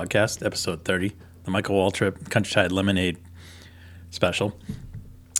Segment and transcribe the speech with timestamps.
[0.00, 1.12] Podcast, episode 30,
[1.44, 3.18] the Michael Waltrip Countryside Lemonade
[4.10, 4.56] special.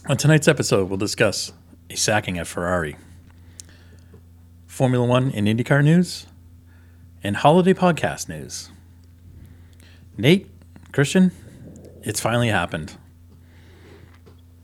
[0.09, 1.53] On tonight's episode, we'll discuss
[1.89, 2.97] a sacking at Ferrari,
[4.67, 6.27] Formula One and IndyCar news,
[7.23, 8.71] and holiday podcast news.
[10.19, 10.49] Nate,
[10.93, 11.30] Christian,
[12.03, 12.91] it's finally happened.
[12.91, 12.99] Here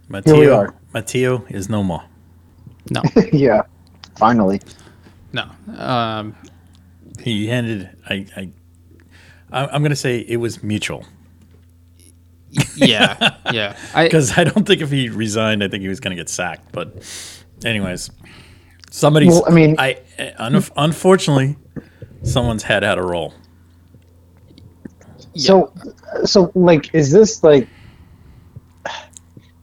[0.08, 0.10] we
[0.46, 0.74] Matteo, are.
[0.92, 2.02] Matteo is no more.
[2.90, 3.62] No, yeah,
[4.16, 4.60] finally.
[5.32, 5.48] no.
[5.76, 6.34] Um,
[7.22, 8.50] He handed, I, I, I-
[9.52, 11.04] I'm going to say it was mutual.
[12.76, 13.76] yeah, yeah.
[14.04, 16.72] Because I don't think if he resigned, I think he was going to get sacked.
[16.72, 16.94] But,
[17.64, 18.10] anyways,
[18.90, 19.28] somebody's.
[19.34, 19.98] Well, I mean- I
[20.38, 21.56] un- unfortunately,
[22.22, 23.34] someone's head had a roll.
[25.34, 25.72] So,
[26.24, 27.68] so like, is this like?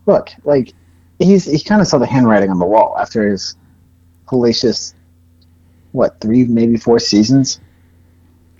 [0.06, 0.74] Look, like,
[1.20, 3.56] he's he kind of saw the handwriting on the wall after his
[4.28, 4.94] hellacious,
[5.94, 7.60] what three maybe four seasons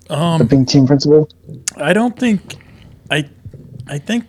[0.10, 1.30] of Um, being team principal.
[1.78, 2.56] I don't think.
[3.10, 3.30] I,
[3.88, 4.26] I think.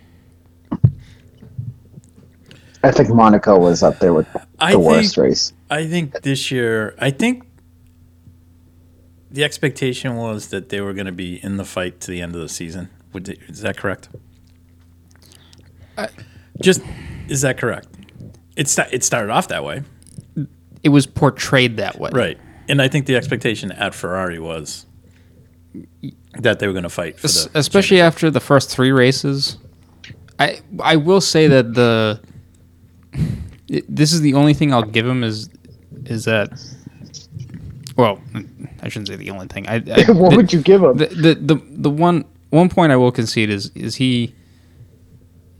[2.83, 5.25] I think Monaco was up there with the I worst think.
[5.25, 5.53] race.
[5.69, 6.95] I think this year.
[6.99, 7.43] I think.
[9.31, 12.35] The expectation was that they were going to be in the fight to the end
[12.35, 12.89] of the season.
[13.11, 14.07] Would they- Is that correct?
[15.97, 16.07] I-
[16.61, 16.81] Just
[17.27, 17.87] is that correct?
[18.55, 19.83] It sta- it started off that way.
[20.83, 22.11] it was portrayed that way.
[22.13, 22.37] Right.
[22.69, 24.85] And I think the expectation at Ferrari was
[26.39, 29.57] that they were going to fight for Es- the especially after the first three races.
[30.39, 32.19] I I will say that the
[33.67, 35.49] it- this is the only thing I'll give him is
[36.05, 36.49] is that
[37.97, 38.19] well
[38.81, 39.79] I shouldn't say the only thing I, I
[40.11, 40.97] what the, would you give him?
[40.97, 44.35] the, the the the one one point I will concede is is he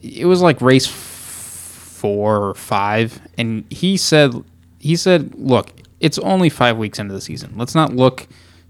[0.01, 4.33] it was like race four or five and he said
[4.79, 8.27] he said look it's only five weeks into the season let's not look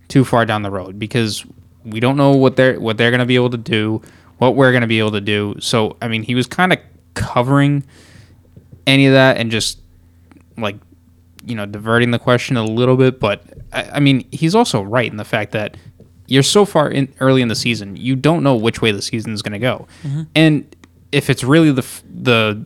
[0.08, 1.46] too far down the road because
[1.84, 4.02] we don't know what they're what they're going to be able to do
[4.38, 5.56] what we're going to be able to do.
[5.60, 6.80] So i mean he was kind of
[7.14, 7.84] covering
[8.86, 9.80] any of that and just
[10.58, 10.76] like
[11.46, 13.20] you know diverting the question a little bit.
[13.20, 15.78] But I, I mean he's also right in the fact that
[16.28, 19.34] you're so far in early in the season you don't know which way the season
[19.34, 20.24] is going to go mm-hmm.
[20.34, 20.76] and
[21.12, 22.66] if it's really the the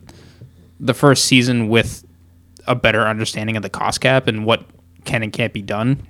[0.80, 2.06] the first season with
[2.68, 4.64] a better understanding of the cost cap and what
[5.06, 6.02] can and can't be done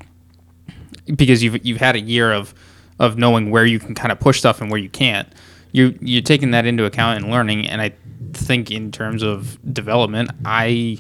[1.16, 2.54] because you've you've had a year of
[3.00, 5.28] of knowing where you can kind of push stuff and where you can't.
[5.72, 7.68] You you're taking that into account and learning.
[7.68, 7.94] And I
[8.34, 11.00] think in terms of development, I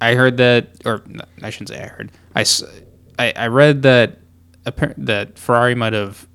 [0.00, 1.02] I heard that, or
[1.42, 2.12] I shouldn't say I heard.
[2.34, 4.18] I I read that
[4.96, 6.26] that Ferrari might have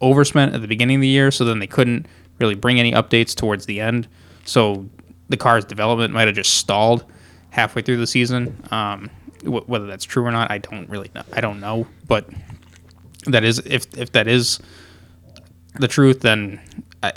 [0.00, 2.06] overspent at the beginning of the year, so then they couldn't
[2.38, 4.08] really bring any updates towards the end.
[4.44, 4.88] So
[5.28, 7.04] the car's development might have just stalled
[7.50, 8.62] halfway through the season.
[8.70, 9.10] Um,
[9.42, 11.22] wh- whether that's true or not, I don't really know.
[11.32, 12.28] I don't know, but
[13.26, 14.60] that is if if that is
[15.78, 16.60] the truth, then
[17.02, 17.12] I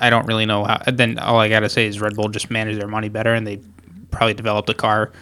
[0.00, 0.82] I don't really know how.
[0.86, 3.60] Then all I gotta say is Red Bull just managed their money better, and they
[4.10, 5.12] probably developed a car.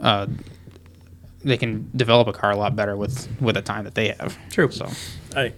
[0.00, 0.26] Uh,
[1.44, 4.36] they can develop a car a lot better with with the time that they have.
[4.50, 4.70] True.
[4.70, 4.88] So
[5.34, 5.52] I,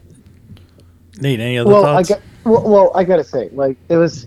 [1.21, 4.27] Nate, any other well, I got, well, well, I gotta say, like it was,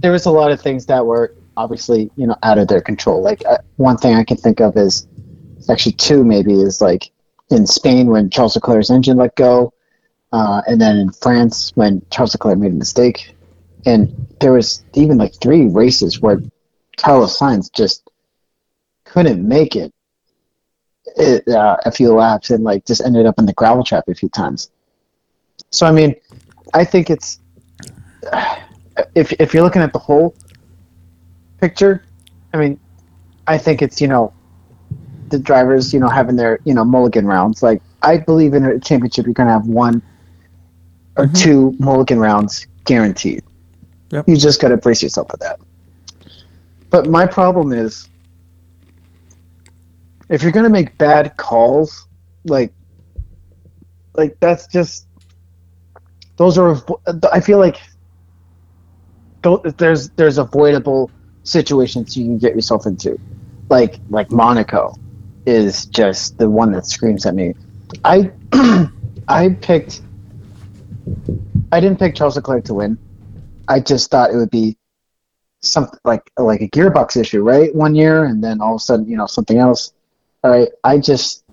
[0.00, 3.22] there was a lot of things that were obviously, you know, out of their control.
[3.22, 5.06] Like uh, one thing I can think of is,
[5.68, 7.10] actually two maybe is like
[7.50, 9.72] in Spain when Charles Leclerc's engine let go,
[10.32, 13.34] uh, and then in France when Charles Leclerc made a mistake,
[13.84, 16.40] and there was even like three races where
[16.96, 18.08] Carlos Sainz just
[19.04, 19.92] couldn't make it.
[21.16, 24.14] It, uh, a few laps and like just ended up in the gravel trap a
[24.14, 24.70] few times.
[25.70, 26.14] So I mean,
[26.74, 27.40] I think it's
[29.14, 30.34] if if you're looking at the whole
[31.60, 32.04] picture,
[32.52, 32.80] I mean,
[33.46, 34.32] I think it's you know
[35.28, 37.62] the drivers you know having their you know mulligan rounds.
[37.62, 40.02] Like I believe in a championship, you're gonna have one
[41.16, 41.34] or mm-hmm.
[41.34, 43.42] two mulligan rounds guaranteed.
[44.10, 44.28] Yep.
[44.28, 45.58] You just gotta brace yourself for that.
[46.90, 48.08] But my problem is
[50.28, 52.06] if you're gonna make bad calls,
[52.44, 52.72] like
[54.14, 55.06] like that's just
[56.36, 56.76] those are
[57.32, 57.80] i feel like
[59.78, 61.10] there's there's avoidable
[61.46, 63.18] situations you can get yourself into,
[63.68, 64.94] like like Monaco,
[65.46, 67.54] is just the one that screams at me.
[68.04, 68.32] I
[69.28, 70.02] I picked.
[71.72, 72.98] I didn't pick Charles Leclerc to win.
[73.68, 74.76] I just thought it would be
[75.60, 77.74] something like like a gearbox issue, right?
[77.74, 79.92] One year, and then all of a sudden, you know, something else.
[80.44, 81.44] All right, I just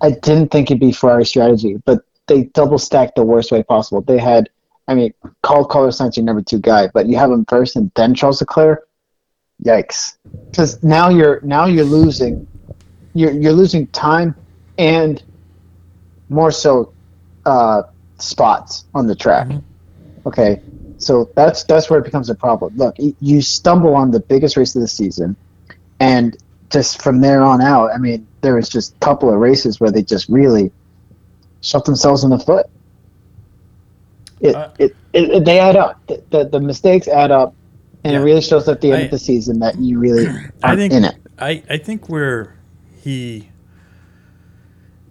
[0.00, 4.00] I didn't think it'd be Ferrari strategy, but they double stacked the worst way possible.
[4.00, 4.50] They had,
[4.88, 7.90] I mean, called Carlos Sainz your number two guy, but you have him first and
[7.94, 8.86] then Charles Leclerc.
[9.64, 10.16] Yikes!
[10.50, 12.46] Because now you're now you're losing,
[13.14, 14.34] you're you're losing time,
[14.78, 15.22] and
[16.28, 16.92] more so,
[17.46, 17.82] uh,
[18.18, 19.48] spots on the track.
[20.26, 20.60] Okay,
[20.98, 22.76] so that's that's where it becomes a problem.
[22.76, 25.36] Look, you stumble on the biggest race of the season,
[26.00, 26.36] and
[26.70, 29.90] just from there on out, I mean, there was just a couple of races where
[29.90, 30.72] they just really
[31.60, 32.66] shot themselves in the foot.
[34.40, 36.04] It, Uh, it, it, it they add up.
[36.06, 37.54] The, the, the mistakes add up,
[38.04, 38.20] and Yeah.
[38.20, 40.26] it really shows at the end I- of the season that you really
[40.62, 41.14] I aren't think in it.
[41.38, 42.56] I, I think where
[43.02, 43.48] he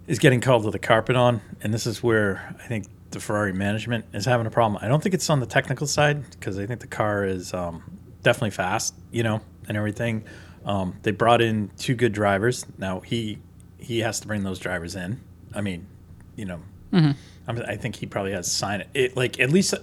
[0.06, 3.52] is getting called to the carpet on, and this is where I think the Ferrari
[3.52, 4.80] management is having a problem.
[4.82, 7.82] I don't think it's on the technical side because I think the car is um,
[8.22, 10.24] definitely fast, you know, and everything.
[10.64, 12.66] Um, they brought in two good drivers.
[12.78, 13.38] Now he
[13.78, 15.20] he has to bring those drivers in.
[15.54, 15.86] I mean,
[16.34, 16.60] you know,
[16.92, 17.14] I'm,
[17.48, 18.88] I think he probably has sign it.
[18.94, 19.16] it.
[19.16, 19.74] Like at least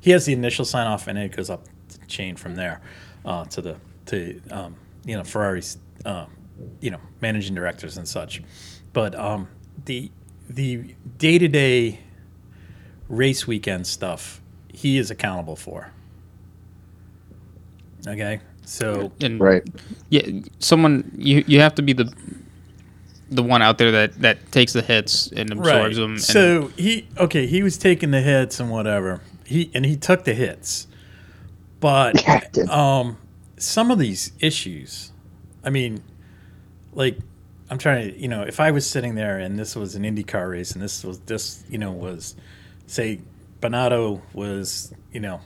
[0.00, 1.70] he has the initial sign off, and it goes up the
[2.08, 2.80] chain from there
[3.24, 6.26] uh, to the to um, you know Ferrari's uh,
[6.80, 8.42] you know managing directors and such.
[8.92, 9.48] But um,
[9.84, 10.10] the
[10.48, 12.00] the day to day
[13.08, 14.40] race weekend stuff
[14.72, 15.92] he is accountable for.
[18.06, 19.62] Okay, so And Right.
[20.08, 20.22] yeah,
[20.58, 22.12] someone you you have to be the
[23.30, 26.12] the one out there that that takes the hits and absorbs them.
[26.12, 29.20] And, So he okay, he was taking the hits and whatever.
[29.44, 30.86] He and he took the hits,
[31.82, 32.40] but Yeah,
[32.70, 33.18] um,
[33.58, 35.12] some of these issues,
[35.62, 36.02] I mean,
[36.94, 37.18] like
[37.68, 40.48] I'm trying to, you know, if I was sitting there and this was an IndyCar
[40.50, 42.36] race and this was this, you know, was
[42.86, 43.20] say
[43.60, 45.40] Binotto was, you know,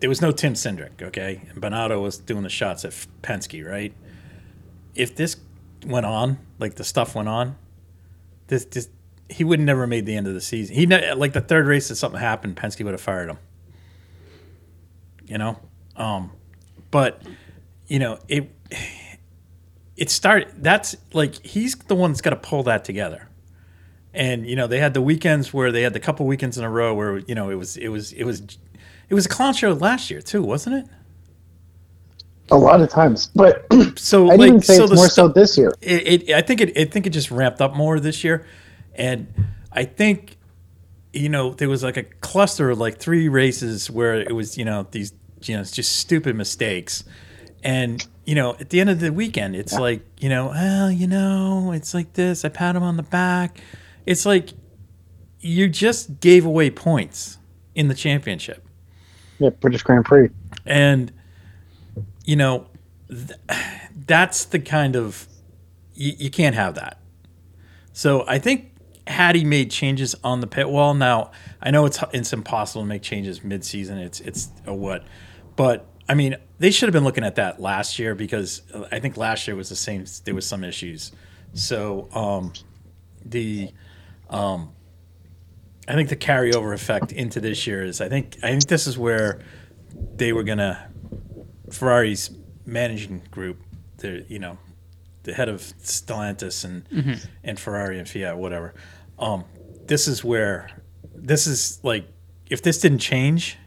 [0.00, 2.92] there was no Tim Cindric, okay, and Binotto was doing the shots at
[3.22, 3.94] Penske, right?
[4.96, 5.36] If this
[5.86, 7.56] went on, like the stuff went on,
[8.48, 8.88] this this
[9.28, 10.74] he would never made the end of the season.
[10.74, 13.38] He ne- like the third race if something happened, Penske would have fired him.
[15.26, 15.58] You know,
[15.96, 16.30] um,
[16.90, 17.22] but
[17.86, 18.50] you know it.
[19.96, 20.48] It started.
[20.56, 23.28] That's like he's the one that's got to pull that together.
[24.14, 26.70] And you know they had the weekends where they had the couple weekends in a
[26.70, 28.42] row where you know it was it was it was
[29.08, 30.86] it was a clown show last year too, wasn't it?
[32.50, 33.66] A lot of times, but
[33.98, 35.72] So I'd like so it's more stu- so this year.
[35.80, 38.46] it, it I think it I think it just ramped up more this year,
[38.94, 39.32] and
[39.70, 40.36] I think
[41.12, 44.64] you know there was like a cluster of like three races where it was you
[44.64, 45.12] know these
[45.42, 47.04] you know it's just stupid mistakes,
[47.62, 51.06] and you know at the end of the weekend it's like you know well you
[51.06, 53.60] know it's like this I pat him on the back,
[54.06, 54.50] it's like
[55.40, 57.38] you just gave away points
[57.74, 58.64] in the championship.
[59.38, 60.30] Yeah, British Grand Prix.
[60.64, 61.12] And
[62.24, 62.68] you know,
[63.08, 63.38] th-
[64.06, 65.26] that's the kind of
[65.94, 66.98] you, you can't have that.
[67.92, 68.71] So I think
[69.06, 72.88] had he made changes on the pit wall, now I know it's it's impossible to
[72.88, 73.98] make changes mid-season.
[73.98, 75.04] It's it's a what,
[75.56, 79.16] but I mean they should have been looking at that last year because I think
[79.16, 80.04] last year was the same.
[80.24, 81.12] There was some issues.
[81.54, 82.52] So um,
[83.24, 83.72] the
[84.30, 84.72] um,
[85.88, 88.96] I think the carryover effect into this year is I think I think this is
[88.96, 89.40] where
[90.14, 90.90] they were gonna
[91.70, 92.30] Ferrari's
[92.64, 93.60] managing group,
[93.98, 94.58] the you know,
[95.24, 97.24] the head of Stellantis and mm-hmm.
[97.44, 98.74] and Ferrari and Fiat, whatever.
[99.18, 99.44] Um,
[99.86, 100.70] this is where
[101.14, 102.06] this is like
[102.46, 103.58] if this didn't change,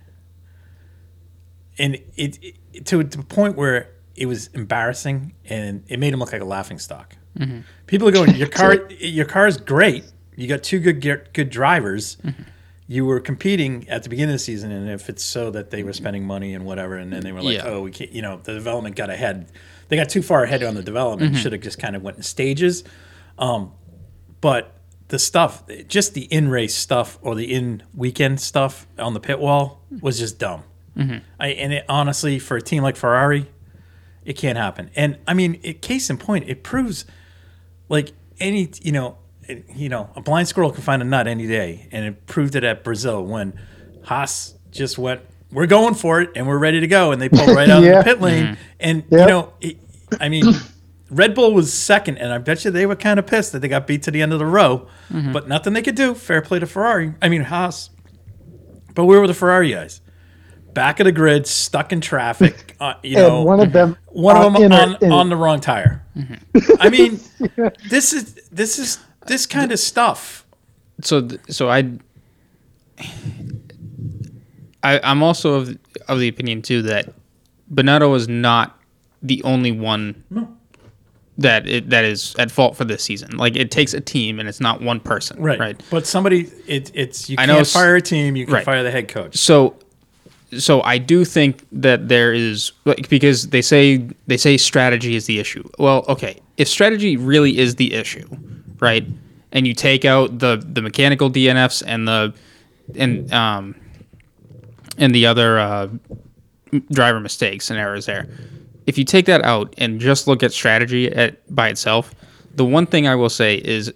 [1.78, 6.32] and it, it to the point where it was embarrassing and it made him look
[6.32, 7.16] like a laughing stock.
[7.38, 7.62] Mm-hmm.
[7.88, 10.06] People are going, your car, your car is great.
[10.36, 11.02] You got two good
[11.34, 12.18] good drivers.
[12.18, 12.44] Mm-hmm.
[12.88, 15.82] You were competing at the beginning of the season, and if it's so that they
[15.82, 17.66] were spending money and whatever, and then they were like, Yeah.
[17.66, 19.52] oh, we can't, you know, the development got ahead.
[19.88, 21.36] They got too far ahead on the development.
[21.38, 22.84] Should have just kind of went in stages.
[23.38, 23.72] Um,
[24.42, 24.72] but
[25.10, 29.40] the stuff, just the in race stuff or the in weekend stuff on the pit
[29.40, 30.64] wall was just dumb.
[31.40, 33.48] I, and it, honestly, for a team like Ferrari,
[34.24, 34.90] it can't happen.
[34.96, 37.06] And I mean, it, case in point, it proves
[37.90, 41.46] like any you know, it- you know, a blind squirrel can find a nut any
[41.48, 43.54] day, and it proved it at Brazil when
[44.06, 45.22] Haas just went,
[45.56, 47.90] "We're going for it, and we're ready to go," and they pulled right out of
[47.90, 48.58] the pit lane.
[48.80, 49.78] And you know, it,
[50.20, 50.46] I mean.
[51.12, 53.68] Red Bull was second, and I bet you they were kind of pissed that they
[53.68, 54.88] got beat to the end of the row.
[55.12, 56.16] But nothing they could do.
[56.16, 57.14] Fair play to Ferrari.
[57.22, 57.92] I mean Haas.
[58.96, 60.02] But where were the Ferrari guys?
[60.74, 62.76] back of the grid, stuck in traffic.
[62.82, 65.30] Uh, you and know, one of them, one of uh, them in a- on, on
[65.30, 66.04] the wrong tire.
[66.80, 67.22] I mean,
[67.90, 70.46] this is this is this kind of stuff.
[71.02, 71.90] so th- so I,
[74.86, 75.78] I I'm also of
[76.08, 77.14] of the opinion too that
[77.74, 78.80] Binotto is not
[79.22, 80.24] the only one
[81.38, 83.38] that it, that is at fault for this season.
[83.38, 85.42] Like it takes a team and it's not one person.
[85.42, 85.60] Right.
[85.60, 85.84] Right.
[85.90, 88.36] But somebody, it, it's you I can't know fire a team.
[88.36, 88.66] You can right.
[88.66, 89.36] fire the head coach.
[89.36, 89.76] So
[90.58, 95.26] so I do think that there is like because they say they say strategy is
[95.26, 95.68] the issue.
[95.80, 98.28] Well, okay, if strategy really is the issue,
[98.80, 99.06] right?
[99.52, 102.34] And you take out the the mechanical DNFs and the
[102.96, 103.76] and um
[104.98, 105.88] and the other uh,
[106.92, 108.28] driver mistakes and errors there.
[108.88, 112.14] If you take that out and just look at strategy at by itself,
[112.56, 113.92] the one thing I will say is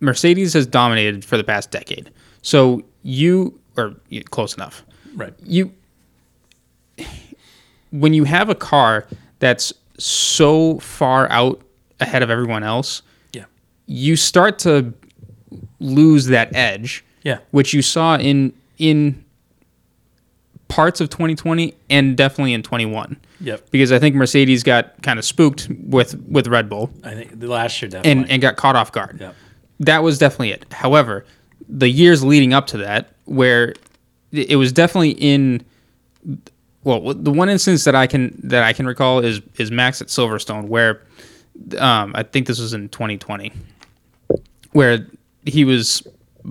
[0.00, 2.10] Mercedes has dominated for the past decade.
[2.42, 4.84] So you or yeah, close enough
[5.16, 5.34] Right.
[5.42, 5.72] you
[7.90, 9.06] when you have a car
[9.38, 11.60] that's so far out
[12.00, 13.02] ahead of everyone else,
[13.32, 13.44] Yeah.
[13.86, 14.92] you start to
[15.80, 17.38] lose that edge, Yeah.
[17.52, 19.23] which you saw in in
[20.74, 23.16] parts of 2020 and definitely in 21.
[23.40, 23.70] Yep.
[23.70, 27.46] Because I think Mercedes got kind of spooked with with Red Bull I think the
[27.46, 28.22] last year definitely.
[28.22, 29.18] and and got caught off guard.
[29.20, 29.34] Yep.
[29.80, 30.66] That was definitely it.
[30.72, 31.24] However,
[31.68, 33.74] the years leading up to that, where
[34.32, 35.64] it was definitely in,
[36.82, 40.08] well, the one instance that I can that I can recall is is Max at
[40.08, 41.02] Silverstone, where
[41.78, 43.52] um, I think this was in 2020,
[44.72, 45.06] where
[45.46, 46.02] he was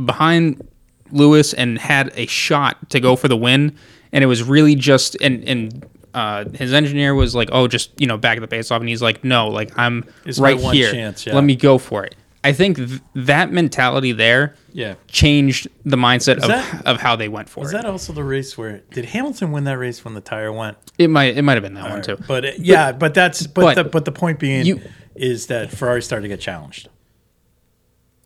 [0.06, 0.66] behind
[1.12, 3.76] Lewis and had a shot to go for the win,
[4.14, 5.86] and it was really just and and.
[6.16, 9.02] Uh, his engineer was like, "Oh, just you know, back the pace off," and he's
[9.02, 10.92] like, "No, like I'm It's right one here.
[10.92, 11.34] chance, yeah.
[11.34, 14.94] Let me go for it." I think th- that mentality there yeah.
[15.08, 17.78] changed the mindset of, that- of how they went for Was it.
[17.78, 20.78] that also the race where did Hamilton win that race when the tire went?
[21.00, 22.18] it might it might have been that one too.
[22.28, 24.82] But it, yeah, but that's but but the, but the point being you-
[25.16, 26.90] is that Ferrari started to get challenged,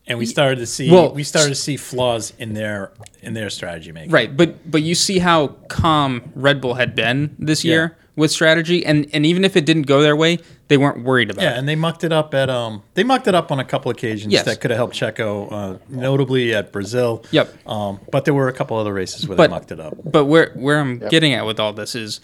[0.08, 3.50] and we started to see Well, we started to see flaws in their in their
[3.50, 4.12] strategy making.
[4.12, 8.86] Right, but but you see how calm Red Bull had been this year with strategy,
[8.86, 11.54] and and even if it didn't go their way, they weren't worried about Yeah, it.
[11.54, 13.92] Yeah, and they mucked it up at um they mucked it up on a couple
[13.92, 14.46] occasions Yes.
[14.46, 17.24] that could have helped Checo, uh, notably at Brazil.
[17.32, 17.68] Yep.
[17.68, 19.96] Um, but there were a couple other races where But- they mucked it up.
[20.04, 22.20] But where where I'm getting at with all this is,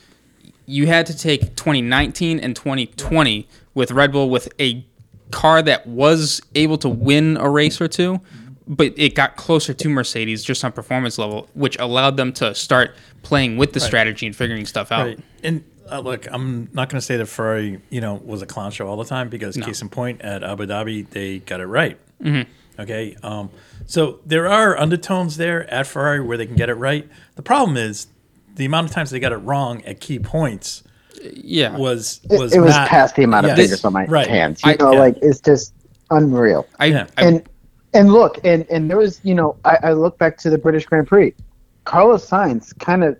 [0.66, 4.86] you had to take 2019 and 2020 with Red Bull with a
[5.34, 8.22] car that was able to win a race or two,
[8.68, 12.96] but it got closer to Mercedes just on performance level, which allowed them to start
[13.24, 15.08] playing with the strategy and figuring stuff out.
[15.08, 15.20] Right.
[15.44, 18.72] And uh, look, I'm not going to say that Ferrari, you know, was a clown
[18.72, 21.98] show all the time because case in point at Abu Dhabi they got it right.
[22.22, 22.82] Mm-hmm.
[22.82, 23.16] Okay.
[23.22, 23.50] Um,
[23.86, 27.08] so there are undertones there at Ferrari where they can get it right.
[27.36, 28.08] The problem is
[28.56, 30.84] the amount of times they got it wrong at key points
[31.34, 33.60] Yeah, was it, was it was not- past the amount of Yes.
[33.60, 34.27] fingers on my Right.
[34.27, 34.62] hands.
[34.65, 35.00] You I- know, yeah.
[35.00, 35.74] like it's just
[36.12, 36.65] unreal.
[36.80, 37.08] I, Yeah.
[37.18, 37.44] I and
[37.94, 40.86] and look, and and there was, you know, I, I look back to the British
[40.86, 41.34] Grand Prix.
[41.86, 43.18] Carlos Sainz kind of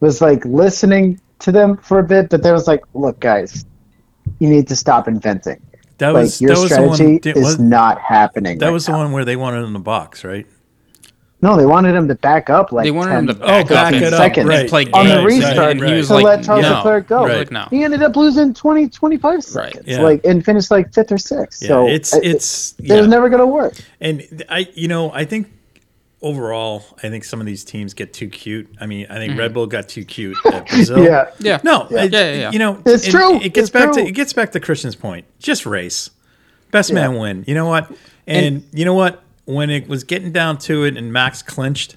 [0.00, 3.64] was like listening to them for a bit, but there was like, look, guys,
[4.38, 5.60] you need to stop inventing.
[5.98, 7.18] That Like was your that was the one.
[7.18, 8.58] Did, is was, not happening.
[8.58, 10.46] that right was the one where they wanted in the box, right?
[11.44, 13.68] No, they wanted him to back up like they wanted 10, him to Oh, back,
[13.68, 14.60] back up it and, up, seconds right.
[14.60, 16.70] and play On the games, restart and he was to like, let Charles no.
[16.76, 17.24] Leclerc go.
[17.26, 17.36] Right.
[17.38, 17.66] Like, no.
[17.70, 20.00] He ended up losing 20, 25 seconds, Yeah.
[20.02, 21.62] like and finished like fifth or sixth.
[21.62, 22.96] Yeah, so it's it- it's it yeah.
[22.96, 23.74] was never going to work.
[24.00, 25.48] And I, you know, I think
[26.22, 28.68] overall, I think some of these teams get too cute.
[28.80, 29.38] I mean, I think mm.
[29.38, 31.04] Red Bull got too cute at Brazil.
[31.04, 31.30] Yeah.
[31.38, 31.60] Yeah.
[31.62, 32.04] No, Yeah.
[32.04, 32.50] it- Yeah, yeah, yeah.
[32.52, 33.36] You know, It's and true.
[33.36, 35.26] It gets It's back to it gets back to Christian's point.
[35.38, 36.08] Just race,
[36.70, 36.94] best Yeah.
[36.94, 37.44] man win.
[37.46, 37.90] You know what?
[38.26, 39.22] And, you know what?
[39.46, 41.96] When it was getting down to it, and Max clinched,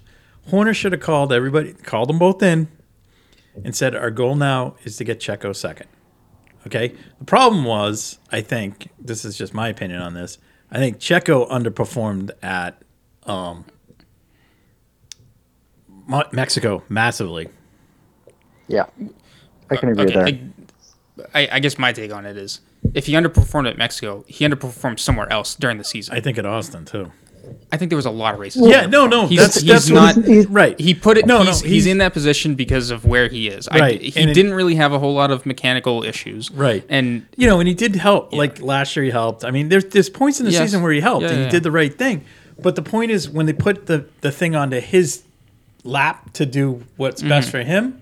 [0.50, 2.68] Horner should have called everybody, called them both in,
[3.64, 5.88] and said, "Our goal now is to get Checo second.
[6.66, 6.94] Okay.
[7.20, 10.38] The problem was, I think this is just my opinion on this.
[10.70, 12.82] I think Checo underperformed at
[13.24, 13.64] um,
[16.34, 17.48] Mexico massively.
[18.68, 18.86] Yeah,
[19.70, 20.24] I can agree there.
[20.24, 20.42] Okay,
[21.34, 22.60] I, I, I guess my take on it is
[22.94, 26.16] if he underperformed at Mexico, he underperformed somewhere else during the season.
[26.16, 27.12] I think at Austin too.
[27.72, 28.68] I think there was a lot of races.
[28.68, 30.16] Yeah, no, no, He's, that's he's that's not.
[30.16, 30.80] what- he's- right.
[30.80, 31.26] He put it.
[31.26, 33.68] No, No, no, he's, he's- he's in that position because of where he is.
[33.68, 36.50] I, Right, he and didn't really have a whole lot of mechanical issues.
[36.52, 36.84] Right.
[36.90, 38.34] And you know, and he did help.
[38.34, 39.44] Like last year, he helped.
[39.46, 40.62] I mean, there's there's points in the Yes.
[40.62, 41.50] season where he helped Yeah, and he yeah.
[41.50, 42.24] did the right thing.
[42.60, 45.24] But the point is, when they put the the thing onto his
[45.84, 47.30] lap to do what's Mm-hmm.
[47.30, 48.02] best for him,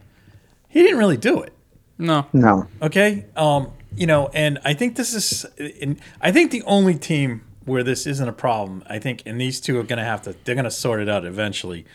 [0.69, 1.53] he didn't really do it.
[1.97, 3.25] no, no, Okay.
[3.35, 5.45] Um, you know, and I think this is,
[5.81, 9.59] and I think the only team where this isn't a problem, I think, and these
[9.59, 11.85] two are going to have to, they're going to sort it out eventually,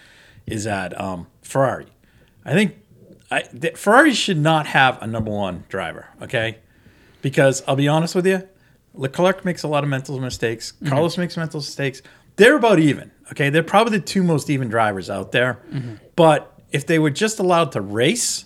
[0.46, 1.86] is at um, Ferrari.
[2.44, 2.76] I think
[3.30, 6.08] I, th- Ferrari should not have a number one driver.
[6.22, 6.58] Okay,
[7.22, 8.48] because I'll be honest with you,
[8.94, 10.72] Leclerc makes a lot of mental mistakes.
[10.86, 12.02] Carlos makes mental mistakes.
[12.36, 13.12] They're about even.
[13.30, 15.60] Okay, they're probably the two most even drivers out there.
[16.16, 18.44] But if they were just allowed to race,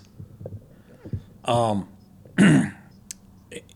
[1.44, 1.88] um,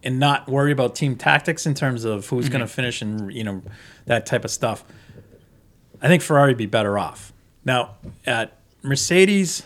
[0.08, 2.74] and not worry about team tactics in terms of who's going to mm-hmm.
[2.74, 3.60] finish and you know
[4.06, 4.82] that type of stuff,
[6.00, 7.34] I think Ferrari would be better off.
[7.62, 9.64] Now at Mercedes,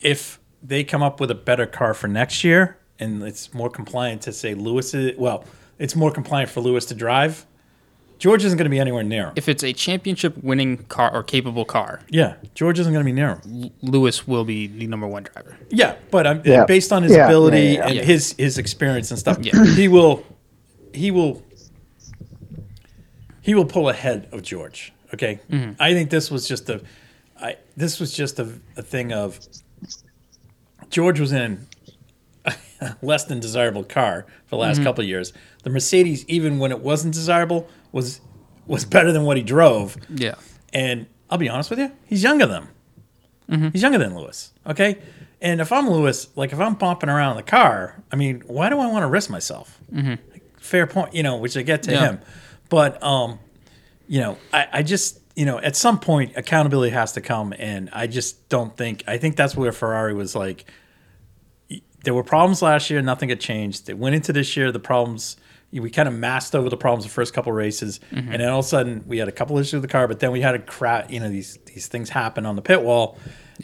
[0.00, 4.22] if they come up with a better car for next year and it's more compliant
[4.22, 5.44] to say Lewis is well,
[5.78, 7.44] it's more compliant for Lewis to drive.
[8.18, 9.32] George isn't going to be anywhere near him.
[9.36, 13.12] If it's a championship winning car or capable car, yeah, George isn't going to be
[13.12, 13.70] near him.
[13.82, 15.56] Lewis will be the number one driver.
[15.70, 16.64] Yeah, but I'm Yeah.
[16.64, 18.02] based on his Yeah, ability yeah, yeah, and yeah.
[18.02, 19.38] his his experience and stuff.
[19.42, 19.64] Yeah.
[19.74, 20.24] He will
[20.92, 21.42] he will
[23.42, 24.92] he will pull ahead of George.
[25.12, 25.72] Okay, Mm-hmm.
[25.80, 26.80] I think this was just a
[27.40, 29.38] I this was just a, a thing of
[30.90, 31.66] George was in
[32.80, 34.84] a less than desirable car for the last Mm-hmm.
[34.84, 35.32] couple of years.
[35.62, 38.20] The Mercedes, even when it wasn't desirable, was
[38.66, 39.96] was better than what he drove.
[40.10, 40.34] Yeah.
[40.72, 42.62] And I'll be honest with you, he's younger than
[43.48, 43.70] him.
[43.72, 44.52] He's younger than Lewis.
[44.66, 44.98] Okay.
[45.40, 48.70] And if I'm Lewis, like if I'm bumping around in the car, I mean, why
[48.70, 49.78] do I want to risk myself?
[50.58, 52.00] Fair point, you know, which I get to Yeah.
[52.12, 52.20] him.
[52.70, 53.38] But, um,
[54.08, 57.52] you know, I, I just, you know, at some point, accountability has to come.
[57.58, 60.64] And I just don't think, I think that's where Ferrari was like,
[62.04, 63.86] there were problems last year, nothing had changed.
[63.86, 65.36] They went into this year, the problems
[65.80, 68.32] we kind of masked over the problems the first couple races, mm-hmm.
[68.32, 70.20] and then all of a sudden we had a couple issues with the car, but
[70.20, 71.10] then we had a crap.
[71.10, 73.18] You know, these these things happen on the pit wall,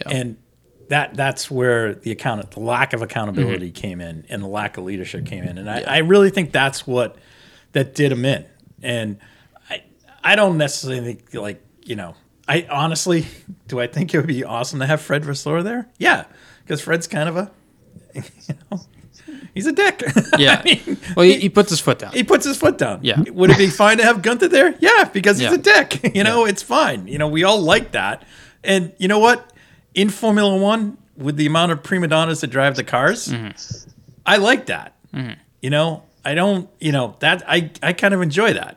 [0.07, 0.37] and
[0.89, 3.81] that that's where the account the lack of accountability mm-hmm.
[3.81, 6.87] came in, and the lack of leadership came in, and I, I really think that's
[6.87, 7.17] what
[7.73, 8.45] that did him in,
[8.83, 9.19] and
[9.69, 9.83] I
[10.23, 12.15] I don't necessarily think like you know.
[12.49, 13.29] I honestly,
[13.69, 15.89] do I think it would be awesome to have Fred Vasseur there?
[15.99, 16.25] Yeah,
[16.65, 17.53] because Fred's kind of a,
[18.15, 18.81] you know,
[19.55, 20.03] he's a dick.
[20.39, 20.61] Yeah.
[20.61, 22.13] I mean, well, he, he puts his foot down.
[22.13, 23.01] he puts his foot down.
[23.03, 23.21] Yeah.
[23.21, 24.75] Would it be fine to have Gunther there?
[24.81, 25.55] Yeah, because he's Yeah.
[25.55, 26.15] a dick.
[26.15, 27.07] You know, it's fine.
[27.09, 28.25] You know, we all like that.
[28.65, 29.53] And you know what?
[29.95, 33.91] In Formula One, with the amount of prima donnas that drive the cars, Mm-hmm.
[34.27, 34.95] I like that.
[35.61, 36.69] You know, I don't.
[36.79, 38.77] You know that I I kind of enjoy that.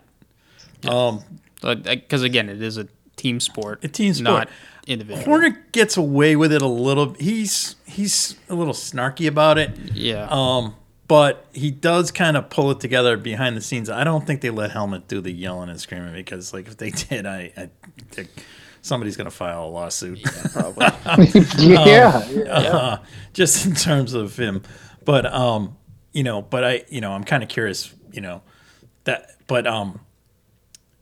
[0.88, 1.22] Um,
[1.62, 3.84] Because again, it is a team sport.
[3.84, 4.26] A team sport.
[4.26, 4.50] not
[4.88, 5.26] individual.
[5.26, 7.14] Horner gets away with it a little.
[7.20, 9.72] He's he's a little snarky about it.
[9.94, 10.28] Yeah.
[10.30, 10.76] Um,
[11.08, 13.90] but he does kind of pull it together behind the scenes.
[13.90, 16.90] I don't think they let Helmut do the yelling and screaming because, like, if they
[16.92, 17.70] did, I, I
[18.12, 18.30] think
[18.82, 20.24] somebody's going to file a lawsuit.
[20.54, 20.86] probably.
[21.60, 22.52] yeah, yeah.
[22.52, 22.98] uh,
[23.34, 24.64] just in terms of him.
[25.06, 25.76] But um,
[26.14, 28.42] you know, but I, you know, I'm kind of curious, you know,
[29.04, 30.00] that, but um,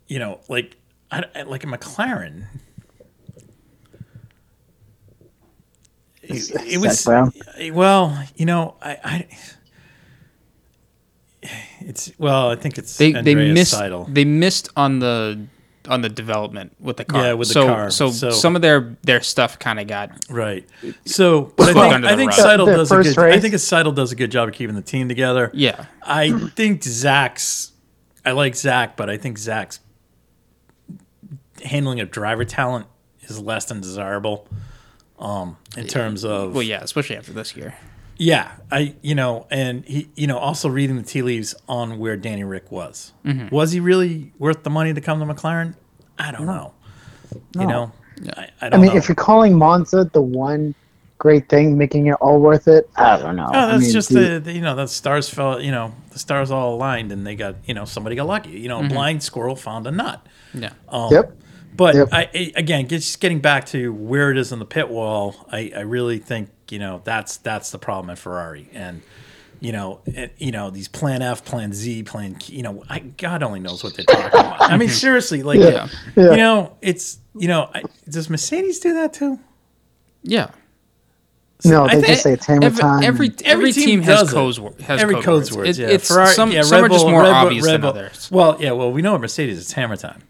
[0.08, 0.78] you know, like,
[1.12, 2.46] I, I- like a McLaren.
[6.36, 7.06] It, it was
[7.74, 9.28] well, you know, I, I,
[11.80, 14.06] it's well, I think it's they they missed Seidel.
[14.10, 15.48] they missed on the
[15.88, 17.24] on the development with the car.
[17.24, 17.90] Yeah, with the so, car.
[17.90, 20.68] So, So- some of their their stuff kind of got Right.
[21.06, 22.34] So, but I think, I think.
[22.34, 23.32] Seidel The does a first good.
[23.34, 25.50] I think Seidel does a good job of keeping the team together.
[25.54, 25.86] yeah.
[26.04, 27.72] I think Zak's.
[28.24, 29.80] I like Zak, but I think Zak's
[31.64, 32.86] handling of driver talent
[33.22, 34.48] is less than desirable.
[35.22, 37.76] Um, in terms of Well, yeah, especially after this year.
[38.18, 42.18] yeah, I you know, and he you know also reading the tea leaves on where
[42.18, 43.14] Danny Ric was.
[43.26, 43.54] Mm-hmm.
[43.56, 45.76] Was he really worth the money to come to McLaren?
[46.18, 46.74] I don't know.
[47.56, 47.92] You know,
[48.36, 48.98] I, I I don't mean, know.
[48.98, 50.76] if you're calling Monza the one
[51.18, 53.46] great thing making it all worth it, I don't know.
[53.46, 55.62] No, I that's mean, just the- the, the you know the stars fell.
[55.62, 58.52] You know the stars all aligned, and they got you know somebody got lucky.
[58.52, 58.92] You know, Mm-hmm.
[58.92, 60.26] a blind squirrel found a nut.
[60.54, 60.74] Yeah.
[60.90, 61.38] Um, Yep.
[61.76, 62.10] But Yep.
[62.12, 65.72] I, I again, just getting back to where it is in the pit wall, I,
[65.76, 69.02] I really think you know that's that's the problem at Ferrari, and
[69.60, 73.00] you know, it, you know these Plan F, Plan Z, Plan Q, you know, I,
[73.00, 74.62] God only knows what they're talking about.
[74.62, 75.88] I mean, seriously, like Yeah.
[76.16, 76.32] Yeah.
[76.32, 79.40] you know, it's you know, I, does Mercedes do that too?
[80.24, 80.52] Yeah.
[81.64, 83.04] no, I they think just say it's hammer Every, time.
[83.04, 84.60] every, Every every team team, has does codes.
[84.60, 85.68] wor- Has Every code codes words.
[85.68, 85.80] words.
[85.80, 85.90] It- yeah.
[85.90, 88.30] It's Ferrari- some, yeah, some Red are just more Red obvious Red than Bull- others.
[88.32, 90.22] Well, yeah, well, we know at Mercedes it's hammer time.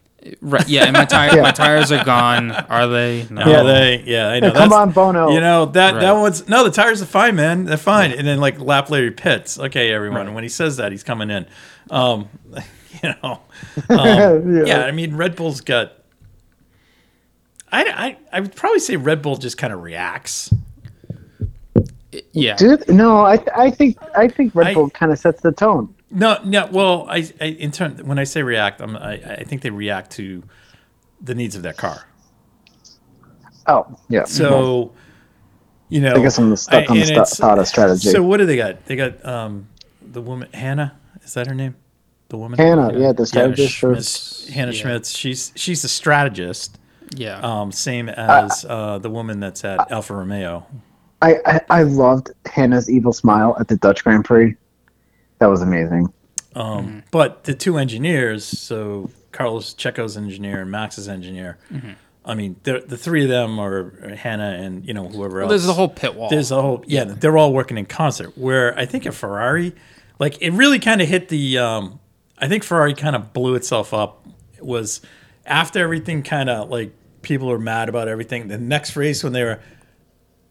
[0.41, 0.67] Right.
[0.69, 0.83] Yeah.
[0.83, 1.41] And my tire, Yeah.
[1.41, 2.51] my tires are gone.
[2.51, 3.25] Are they?
[3.29, 3.41] No.
[3.45, 4.03] Yeah, they.
[4.05, 4.47] Yeah, I know.
[4.47, 5.29] Yeah, come That's- on, Bono.
[5.31, 6.63] You know that that one's no.
[6.63, 7.65] The tires are fine, man.
[7.65, 8.11] They're fine.
[8.11, 9.57] And then like lap Larry pits.
[9.57, 10.27] Okay, everyone.
[10.27, 11.47] And when he says that, he's coming in.
[11.89, 12.29] Um,
[13.03, 13.41] you know.
[13.89, 14.63] Um, Yeah.
[14.65, 14.85] yeah.
[14.85, 15.93] I mean, Red Bull's got.
[17.71, 20.53] I, I, I would probably say Red Bull just kind of reacts.
[22.33, 22.57] Yeah.
[22.57, 25.93] Dude, no, I, I think I think Red I- Bull kind of sets the tone.
[26.11, 26.67] No, no.
[26.71, 30.11] Well, I, I in turn when I say react, I'm, I, I think they react
[30.11, 30.43] to
[31.21, 32.05] the needs of their car.
[33.67, 34.25] Oh, yeah.
[34.25, 34.91] So,
[35.89, 38.09] You know, I guess I'm stuck on the and st- thought of strategy.
[38.09, 38.85] So what do they got?
[38.85, 39.69] They got um,
[40.01, 40.97] the woman Hannah.
[41.23, 41.75] Is that her name?
[42.29, 43.83] The woman Hannah, yeah, the Yeah, strategist.
[43.83, 44.81] or- Schmitz, Hannah Yeah.
[44.81, 45.11] Schmitz.
[45.11, 46.77] She's she's a strategist.
[47.15, 47.39] Yeah.
[47.41, 50.65] Um, same as uh, the woman that's at Alfa Romeo.
[51.21, 54.55] I, I I loved Hannah's evil smile at the Dutch Grand Prix.
[55.41, 56.13] That was amazing.
[56.55, 61.57] Um, But the two engineers, so Carlos Checo's engineer and Max's engineer.
[62.23, 65.49] I mean, the three of them are Hannah and you know whoever else.
[65.49, 66.29] There's the whole pit wall.
[66.29, 67.05] There's a whole yeah.
[67.05, 68.37] They're all working in concert.
[68.37, 69.73] Where I think a Ferrari,
[70.19, 71.57] like it really kind of hit the.
[71.57, 71.99] Um,
[72.37, 74.27] I think Ferrari kind of blew itself up.
[74.55, 75.01] It was
[75.47, 78.47] after everything kind of like people are mad about everything.
[78.47, 79.59] The next race when they were,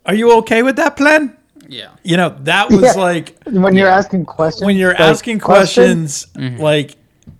[0.04, 1.36] are you okay with that plan?
[1.68, 1.90] Yeah.
[2.02, 2.92] You know that was Yeah.
[2.92, 6.60] like When you're asking questions, when you're like, asking questions, mm-hmm.
[6.60, 6.96] like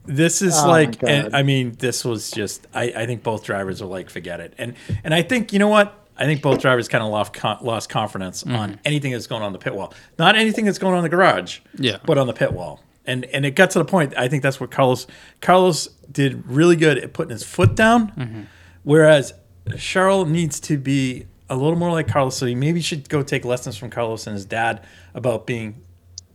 [0.07, 3.81] this is Oh, like and, i mean this was just I, I think both drivers
[3.83, 4.55] are like forget it.
[4.59, 5.97] And and i think you know what?
[6.17, 8.75] I think both drivers kind of lost lost confidence on mm-hmm.
[8.85, 9.95] anything that's going on in the pit wall.
[10.19, 11.97] Not anything that's going on in the garage Yeah.
[12.05, 12.83] but on the pit wall.
[13.07, 15.07] And and it got to the point i think that's what carlos
[15.41, 18.11] carlos did really good at putting his foot down.
[18.13, 18.43] Mm-hmm.
[18.83, 19.33] Whereas
[19.79, 23.45] charles needs to be a little more like carlos so he maybe should go take
[23.45, 24.83] lessons from carlos and his dad
[25.15, 25.83] about being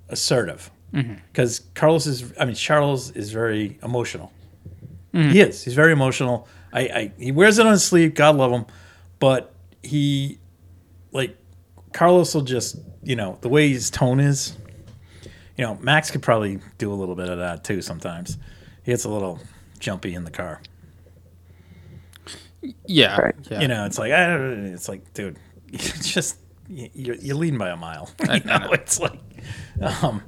[0.09, 1.15] assertive mm-hmm.
[1.31, 4.31] because Carlos is I mean Charles is very emotional.
[5.13, 5.31] Mm-hmm.
[5.31, 5.63] He is.
[5.63, 6.47] He's very emotional.
[6.73, 8.15] I, I he wears it on his sleeve.
[8.15, 8.65] God love him,
[9.19, 10.39] but he
[11.11, 11.37] like
[11.93, 14.57] Carlos will just you know the way his tone is.
[15.57, 17.81] You know Max could probably do a little bit of that too.
[17.81, 18.37] Sometimes
[18.83, 19.39] he gets a little
[19.79, 20.61] jumpy in the car.
[22.87, 23.19] Yeah.
[23.19, 23.35] Right.
[23.49, 23.61] yeah.
[23.61, 25.37] You know, it's like I don't- it's like dude,
[25.71, 26.37] just
[26.69, 28.09] you- you're, you're leading by a mile.
[28.21, 29.19] You know, it's like
[29.81, 30.23] um.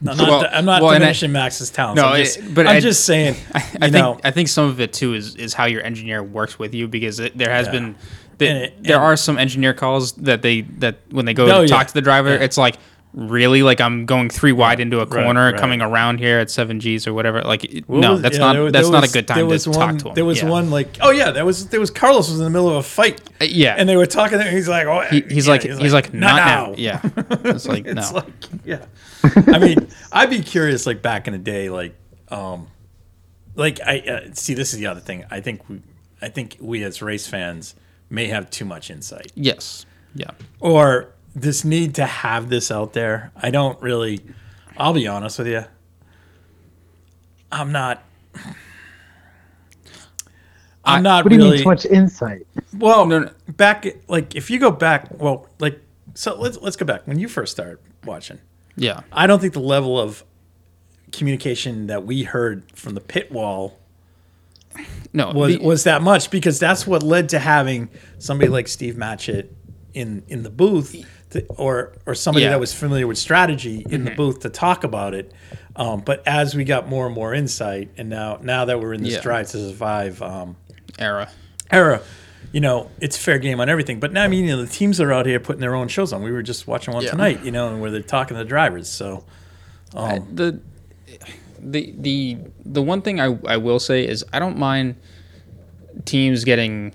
[0.00, 2.00] I'm not, Well- I'm not well, and I- diminishing Max's talents.
[2.00, 3.34] No, I'm it- just, but I'm I- just saying.
[3.54, 6.22] I, you think know, I think some of it too is is how your engineer
[6.22, 7.72] works with you because it, there has Yeah.
[7.72, 7.96] been
[8.38, 11.62] the, And it- there are some engineer calls that they that when they go Oh,
[11.62, 11.84] to talk yeah.
[11.88, 12.44] to the driver Yeah.
[12.44, 12.76] it's like
[13.14, 15.58] really like I'm going three wide into a corner right.
[15.58, 18.52] coming around here at seven G's or whatever like What no was- that's yeah, not
[18.52, 20.42] there that's there not was- a good time to was talk to him There was
[20.42, 20.48] Yeah.
[20.50, 22.82] one like, oh yeah, there was there was Carlos was in the middle of a
[22.82, 23.20] fight.
[23.40, 24.38] Uh, yeah and they were talking.
[24.40, 27.00] And he's like, oh, he, he's, yeah, like, he's like not now yeah
[27.44, 28.26] it's like no It's like,
[28.64, 28.84] yeah.
[29.46, 31.94] I mean, I'd be curious, like back in the day, like,
[32.28, 32.68] um,
[33.56, 34.54] like I uh, see.
[34.54, 35.24] This is the other thing.
[35.30, 35.80] I think we,
[36.22, 37.74] I think we as race fans
[38.10, 43.30] may have too much insight, yes yeah or this need to have this out there.
[43.36, 44.20] I don't really.
[44.76, 45.64] I'll be honest with you.
[47.50, 48.02] I'm not.
[50.84, 51.56] I'm not What do you really.
[51.56, 52.46] mean too much insight?
[52.76, 53.30] Well, No, no.
[53.48, 55.80] back like if you go back, well, like
[56.14, 58.38] so let's let's go back when you first started watching.
[58.76, 60.24] yeah I don't think the level of
[61.12, 63.78] communication that we heard from the pit wall
[65.12, 68.94] no was the- was that much because that's what led to having somebody like Steve
[68.94, 69.48] Matchett
[69.94, 70.96] in in the booth
[71.30, 72.50] to, or or somebody Yeah.
[72.50, 75.32] that was familiar with strategy in the booth to talk about it.
[75.76, 79.02] Um, but as we got more and more insight, and now now that we're in
[79.02, 79.20] this Yeah.
[79.20, 80.56] drive to survive um,
[80.98, 81.28] era
[81.70, 82.00] era,
[82.52, 84.00] you know, it's fair game on everything.
[84.00, 86.12] But now, I mean, you know, the teams are out here putting their own shows
[86.12, 86.22] on.
[86.22, 87.10] We were just watching one Yeah.
[87.10, 88.88] tonight, you know, and where they're talking to the drivers.
[88.88, 89.24] So,
[89.94, 90.60] um, the
[91.60, 94.96] the the the one thing I, I will say is I don't mind
[96.04, 96.94] teams getting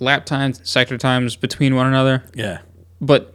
[0.00, 2.58] lap times, sector times between one another, yeah,
[3.00, 3.33] but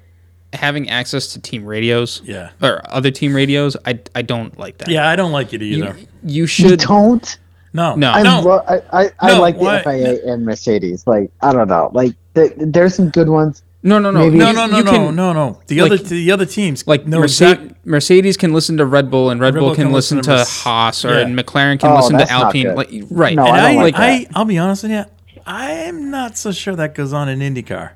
[0.54, 4.88] having access to team radios yeah, or other team radios, I, I don't like that.
[4.90, 5.08] yeah.
[5.10, 5.96] I don't like it either.
[5.98, 7.38] you You should don't.
[7.74, 8.12] no, No.
[8.12, 8.42] I, no.
[8.42, 11.06] lo- I, I, I No, like the why- FIA and Mercedes.
[11.06, 11.92] Like I don't know.
[11.94, 13.62] Like th- there's some good ones.
[13.84, 15.60] no no no Maybe- no, no, no, you no, can- no, no.
[15.68, 19.10] The like- other, the other teams, Like no, Mercedes, exact- Mercedes can listen to Red
[19.12, 21.20] Bull, and Red, Bull can, listen, to, Merce- Haas, or Yeah.
[21.28, 22.76] and McLaren can Oh, listen to Alpine.
[22.76, 24.26] Like right, No, And I I, don't like I.
[24.36, 25.06] I'll be honest with you.
[25.46, 27.92] I'm not so sure that goes on in IndyCar.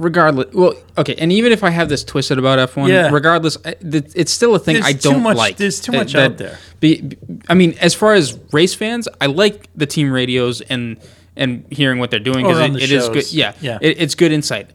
[0.00, 0.54] Regardless.
[0.54, 3.10] Well, okay, and even if I have this twisted about F one, Yeah.
[3.10, 5.56] regardless, it's still a thing There's I don't much- like.
[5.56, 6.56] there's too much that- out there.
[6.78, 7.16] Be,
[7.48, 10.98] I mean, as far as race fans, I like the team radios and
[11.36, 13.32] and hearing what they're doing because it, it is good.
[13.32, 13.78] Yeah, Yeah.
[13.80, 14.70] it, it's good insight.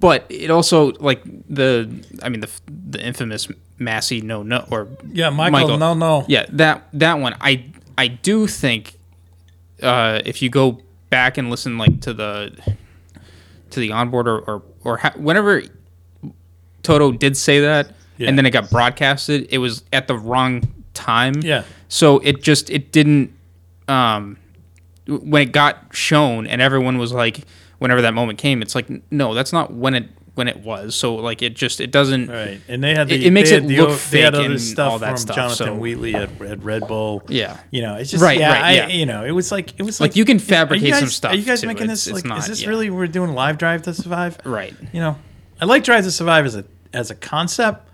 [0.00, 1.88] But it also like the,
[2.22, 2.50] I mean the
[2.90, 3.48] the infamous
[3.80, 6.26] Masi no no or Yeah, Michael, no, no.
[6.28, 7.34] yeah, that that one.
[7.40, 7.64] I
[7.96, 8.98] I do think
[9.82, 12.52] uh, if you go back and listen like to the
[13.74, 15.62] to the onboard or or, or ha- whenever
[16.82, 18.28] Toto did say that, Yeah.
[18.28, 20.62] and then it got broadcasted, it was at the wrong
[20.94, 21.34] time.
[21.42, 21.64] Yeah.
[21.88, 23.32] So it just it didn't.
[23.88, 24.38] Um,
[25.06, 27.40] when it got shown and everyone was like,
[27.78, 30.94] whenever that moment came, it's like no, that's not when it when it was.
[30.94, 32.28] So like it just it doesn't.
[32.28, 34.40] Right, and they had the, It- it makes they it the, look they had fake
[34.40, 37.22] other and stuff all that from stuff, Jonathan so- Wheatley at, at Red Bull.
[37.28, 37.58] Yeah.
[37.70, 40.00] you know, it's just Right, yeah, right, I, you know, it was like it was
[40.00, 41.66] Like, like, you can is- are you fabricate some stuff, Are you guys too.
[41.68, 42.24] making this it's like?
[42.24, 42.68] not, is this yeah.
[42.68, 44.38] really we're doing live Drive to Survive?
[44.44, 44.74] Right.
[44.92, 45.16] You know,
[45.60, 47.88] I like Drive to Survive as a as a concept.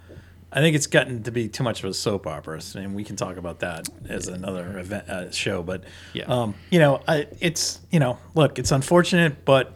[0.52, 3.14] I think it's gotten to be too much of a soap opera, and we can
[3.14, 5.62] talk about that as another event uh, show.
[5.62, 6.24] But Yeah.
[6.24, 9.72] um, you know, I, it's you know, look, it's unfortunate, but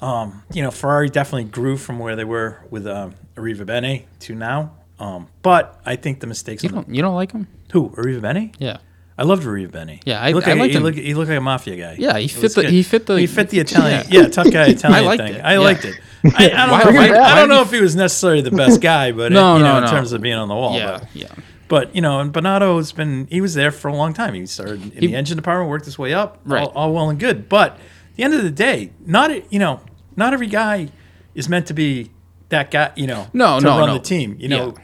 [0.00, 4.72] um, you know, Ferrari definitely grew from where they were with um, Arrivabene to now.
[4.98, 6.62] Um, but I think the mistakes.
[6.62, 7.48] You don't you don't like him?
[7.72, 8.54] who Arrivabene?
[8.58, 8.78] Yeah.
[9.18, 10.00] I loved Arrivabene.
[10.04, 10.82] Yeah, I- he looked I like, liked he him.
[10.82, 11.96] Looked, he looked like a mafia guy.
[11.98, 12.70] Yeah, he fit the- good.
[12.70, 14.04] he fit the- he fit the Italian.
[14.10, 14.20] Yeah.
[14.22, 15.34] Yeah, tough guy Italian liked thing.
[15.34, 15.58] it, I yeah.
[15.58, 15.98] liked it.
[16.24, 17.02] I, I don't Why- know.
[17.02, 19.62] If, I, I don't know if he was necessarily the best guy, but No, you
[19.64, 20.76] know, no, in terms of being on the wall.
[20.76, 20.98] Yeah.
[21.00, 21.28] But, Yeah.
[21.68, 24.34] but you know, and Binotto has been he was there for a long time.
[24.34, 26.62] He started in He- the engine department, worked his way up, Right.
[26.62, 27.48] all, all well and good.
[27.48, 27.78] But
[28.16, 29.80] the end of the day, not you know,
[30.16, 30.88] not every guy
[31.34, 32.10] is meant to be
[32.48, 32.92] that guy.
[32.96, 33.94] You know, No, to no, run no.
[33.94, 34.36] the team.
[34.38, 34.74] You know,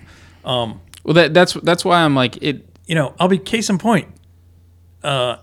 [0.44, 2.66] Well, that that's that's why I'm like it.
[2.86, 4.08] you know, I'll be case in point.
[5.02, 5.36] Uh,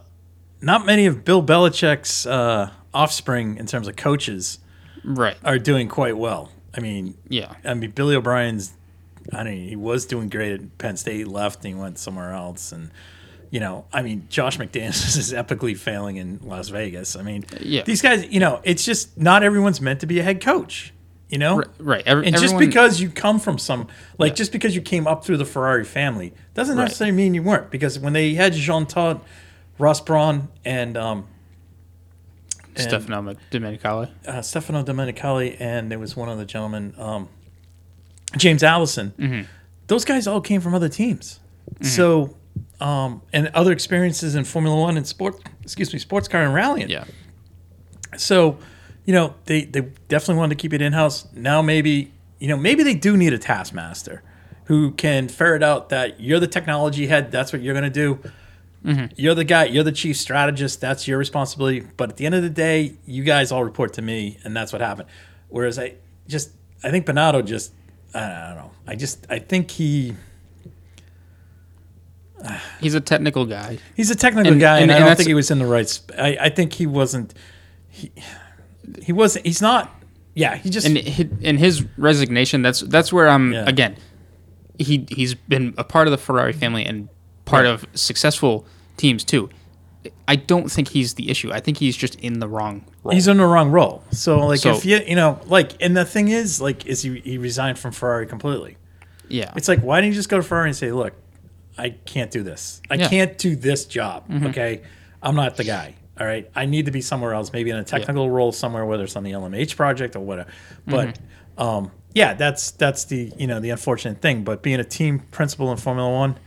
[0.62, 4.60] not many of Bill Belichick's uh, offspring in terms of coaches
[5.04, 5.38] Right.
[5.43, 6.52] are doing quite well.
[6.75, 7.54] I mean, Yeah.
[7.65, 8.73] I mean, Billy O'Brien's.
[9.34, 9.52] I don't know.
[9.69, 11.28] He was doing great at Penn State.
[11.28, 12.71] Left and he went somewhere else.
[12.71, 12.89] And
[13.51, 17.15] you know, I mean, Josh McDaniels is epically failing in Las Vegas.
[17.15, 17.83] I mean, Yeah.
[17.83, 18.25] these guys.
[18.29, 20.93] You know, it's just not everyone's meant to be a head coach.
[21.29, 21.67] You know, Right.
[21.79, 22.03] right.
[22.07, 25.23] Every, and just everyone- because you come from some, like, just because you came up
[25.23, 26.85] through the Ferrari family doesn't Right.
[26.85, 27.69] necessarily mean you weren't.
[27.69, 29.23] Because when they had Jean Todt,
[29.77, 31.25] Ross Brawn, and um,
[32.75, 34.09] and, Stefano Domenicali.
[34.27, 37.29] uh, Stefano Domenicali, and there was one other gentleman, um,
[38.38, 39.13] James Allison.
[39.19, 39.41] Mm-hmm.
[39.88, 41.39] Those guys all came from other teams.
[41.81, 42.35] So,
[42.80, 46.89] um, and other experiences in Formula One and sport, excuse me, sports car and rallying.
[46.89, 47.06] Yeah.
[48.17, 48.58] So,
[49.06, 51.28] you know, they, they definitely wanted to keep it in house.
[51.34, 54.24] Now maybe, you know, maybe they do need a taskmaster
[54.65, 58.19] who can ferret out that you're the technology head, that's what you're going to do.
[59.15, 61.82] You're the guy, you're the chief strategist, that's your responsibility.
[61.98, 64.72] But at the end of the day, you guys all report to me, and that's
[64.72, 65.10] what happened.
[65.50, 65.95] Whereas I
[66.28, 66.52] just,
[66.84, 67.74] I think Bernardo just,
[68.13, 68.72] I don't know.
[68.88, 70.15] I just, I think he,
[72.80, 73.78] He's a technical guy.
[73.96, 75.88] He's a technical And- guy, and, and- I don't think he was in the right.
[75.89, 77.34] Sp- I, I think he wasn't.
[77.89, 78.12] He,
[79.02, 79.46] he wasn't.
[79.46, 79.94] He's not.
[80.36, 80.88] Yeah, he just.
[80.88, 83.65] And in his resignation, that's that's where I'm Yeah.
[83.68, 83.98] again.
[84.78, 87.10] He he's been a part of the Ferrari family and
[87.46, 87.74] part Right.
[87.74, 88.65] of successful
[88.98, 89.50] teams too.
[90.30, 91.52] I don't think he's the issue.
[91.52, 93.13] I think he's just in the wrong role.
[93.13, 94.02] he's in the wrong role.
[94.12, 97.20] So like, So- if you you know, like, and the thing is, like, is he
[97.20, 98.78] he resigned from Ferrari completely?
[99.28, 99.52] yeah.
[99.58, 101.13] It's like, why didn't you just go to Ferrari and say, look,
[101.80, 102.82] I can't do this.
[102.89, 103.02] I Yeah.
[103.04, 103.10] Mm-hmm.
[103.10, 104.26] can't do this job.
[104.48, 104.82] Okay,
[105.24, 105.96] I'm not the guy.
[106.20, 109.04] All right, I need to be somewhere else, maybe in a technical role somewhere, whether
[109.06, 110.50] it's on the LMH project or whatever.
[110.86, 111.18] But
[111.58, 111.62] Mm-hmm.
[111.63, 114.44] um, yeah, that's that's the you know the unfortunate thing.
[114.44, 116.38] But being a team principal in Formula One,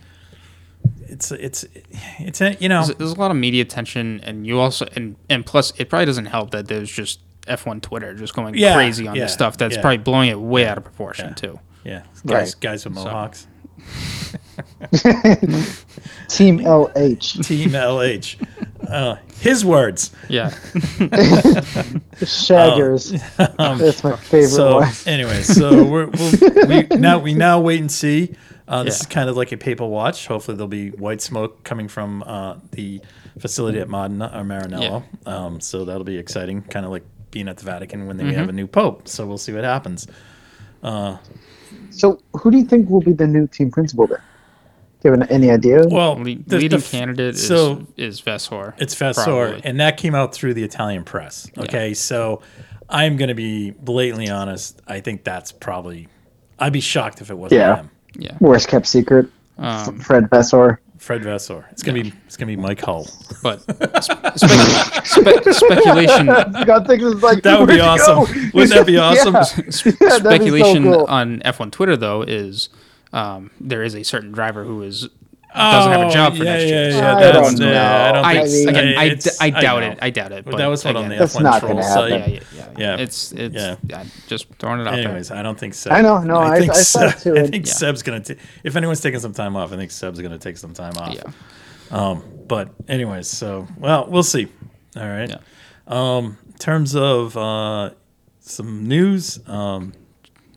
[1.07, 1.65] it's it's
[2.19, 5.15] it's a, you know there's, there's a lot of media attention, and you also and
[5.29, 9.07] and plus, it probably doesn't help that there's just F1 Twitter just going Yeah, crazy
[9.07, 9.57] on yeah, this stuff.
[9.57, 9.81] That's yeah.
[9.81, 11.33] probably blowing it way out of proportion Yeah.
[11.33, 11.59] too.
[11.83, 12.55] yeah guys Right.
[12.61, 13.47] guys with mohawks.
[16.29, 17.45] Team LH.
[17.45, 18.47] Team LH.
[18.87, 20.11] Uh, his words.
[20.29, 20.49] Yeah,
[22.21, 23.11] Shaggers.
[23.57, 24.91] That's my favorite Um, So one.
[25.05, 28.35] anyway, so we're, we'll, we now we now wait and see.
[28.67, 29.01] Uh, this Yeah.
[29.01, 30.27] is kind of like a paper watch.
[30.27, 33.01] Hopefully, there'll be white smoke coming from uh, the
[33.39, 35.03] facility at Modena or Maranello.
[35.27, 36.61] Um, so that'll be exciting.
[36.63, 38.33] Kind of like being at the Vatican when they Mm-hmm.
[38.39, 39.07] have a new pope.
[39.07, 40.07] So we'll see what happens.
[40.83, 44.23] So, who do you think will be the new team principal there?
[45.03, 45.83] Do you have any idea?
[45.87, 48.73] Well, Le- the- the leading f- candidate is so is Vasseur.
[48.77, 49.61] It's Vasseur, probably.
[49.65, 51.49] and that came out through the Italian press.
[51.57, 52.41] Okay, so
[52.89, 54.81] I'm going to be blatantly honest.
[54.87, 56.07] I think that's probably.
[56.57, 57.75] I'd be shocked if it wasn't Yeah.
[57.77, 57.89] him.
[58.17, 58.37] yeah.
[58.39, 59.27] Worst kept secret.
[59.57, 60.79] Um, Fred Vasseur.
[60.99, 61.65] Fred Vasseur.
[61.71, 62.13] It's gonna be.
[62.25, 63.05] It's gonna be Mike Hull.
[63.43, 63.59] but
[64.03, 64.37] spe-
[65.05, 68.19] spe- speculation God thinks it's like That would be awesome.
[68.25, 68.49] go?
[68.53, 69.33] Wouldn't that be awesome?
[69.33, 69.41] Yeah.
[69.69, 71.05] sp- that'd be so speculation cool.
[71.09, 72.69] on F1 Twitter though is
[73.13, 75.07] um, there is a certain driver who is
[75.55, 76.85] doesn't have a job for Oh, yeah, next year.
[76.85, 77.67] yeah, so yeah, I don't know.
[77.67, 78.69] I don't I, think.
[78.69, 79.99] again, I, d- it's- I doubt it.
[80.01, 80.45] I doubt it.
[80.45, 82.11] But But that was what on the That's F1 not troll gonna site.
[82.11, 82.33] happen.
[82.33, 82.95] Yeah, yeah, yeah.
[82.95, 83.03] Yeah.
[83.03, 83.75] It's it's Yeah.
[83.87, 84.03] yeah.
[84.25, 85.93] just throwing it out Anyways, I don't think Seb.
[85.93, 87.73] I know, no, I- think I saw Seb, too, I think Yeah.
[87.73, 88.21] Seb's gonna.
[88.21, 91.13] ta- if anyone's taking some time off, I think Seb's gonna take some time off.
[91.13, 91.21] Yeah.
[91.91, 94.47] Um, but anyways, so well, we'll see.
[94.97, 95.29] All right.
[95.29, 95.37] Yeah.
[95.87, 97.91] Um, in terms of uh,
[98.39, 99.93] some news, um,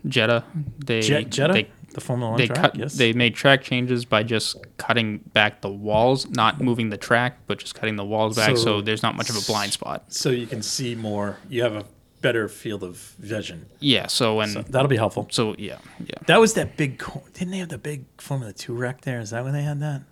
[0.09, 0.45] Jeddah.
[0.87, 2.61] They Jet, Jeddah, they the Formula One they track.
[2.61, 2.95] cut yes.
[2.95, 7.59] they made track changes by just cutting back the walls, not moving the track, but
[7.59, 10.05] just cutting the walls back So- so, there's not much of a blind spot.
[10.13, 11.39] so you can see more.
[11.49, 11.85] You have a
[12.23, 13.67] better field of vision.
[13.81, 14.07] Yeah.
[14.07, 15.27] So and So that'll be helpful.
[15.31, 17.03] So yeah yeah That was that big.
[17.35, 19.21] Didn't they have the big Formula Two wreck there?
[19.21, 20.03] Is that when they had that?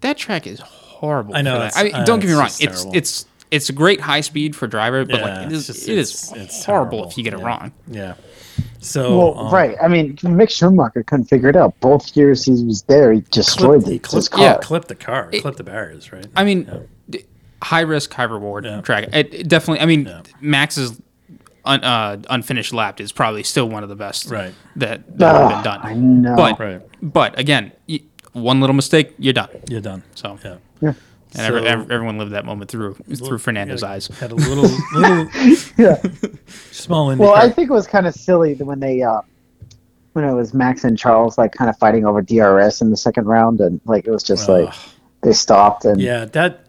[0.00, 1.36] that track is horrible.
[1.36, 1.68] I know.
[1.74, 2.46] I mean, uh, don't get me wrong.
[2.46, 2.90] It's terrible.
[2.96, 5.98] it's it's a great high speed for driver, but Yeah, like it is, just, it
[5.98, 7.10] is it's- it's horrible terrible.
[7.10, 7.46] if you get it Yeah.
[7.46, 7.72] wrong.
[7.88, 8.14] Yeah.
[8.82, 9.76] So Well, um, right.
[9.82, 11.78] I mean, Mick Schumacher couldn't figure it out.
[11.80, 14.42] Both years he was there, he destroyed clipped, he the, clipped, his car.
[14.42, 16.26] yeah, clipped the car, clipped the barriers, right?
[16.34, 17.20] I mean, Yeah.
[17.62, 18.80] high risk, high reward Yeah.
[18.80, 19.08] track.
[19.12, 19.80] It, it definitely.
[19.82, 20.22] I mean, Yeah.
[20.40, 20.98] Max's
[21.66, 24.54] un, uh, unfinished lap is probably still one of the best Right.
[24.76, 25.80] that that have been done.
[25.82, 26.36] I know.
[26.36, 26.80] But Right.
[27.02, 27.72] but again,
[28.32, 29.48] one little mistake, you're done.
[29.68, 30.04] You're done.
[30.14, 30.38] So
[30.80, 30.94] Yeah.
[31.34, 31.42] Yeah.
[31.46, 34.06] and So- ev- everyone lived that moment through through Fernando's Yeah, eyes.
[34.08, 34.64] Had a little,
[34.94, 35.26] little
[35.76, 35.96] yeah.
[36.72, 37.18] small IndyCar.
[37.18, 39.20] Well, I think it was kind of silly when they, uh,
[40.12, 43.26] when it was Max and Charles like kind of fighting over DRS in the second
[43.26, 44.72] round, and like it was just like
[45.22, 46.64] they stopped and yeah, that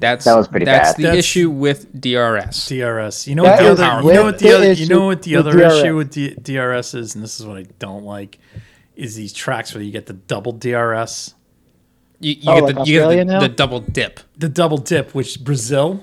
[0.00, 0.96] That's That was pretty That's bad.
[0.96, 2.66] the That's- the issue with DRS.
[2.68, 3.28] DRS.
[3.28, 5.06] You know That what the other, you know what the the other, you issue know
[5.06, 5.72] what the with other DRS.
[5.74, 8.40] issue with D- DRS is, and this is what I don't like,
[8.96, 11.34] is these tracks where you get the double DRS,
[12.24, 14.20] You, you Oh, get like the you get the, the double dip.
[14.36, 16.02] the double dip, which Brazil,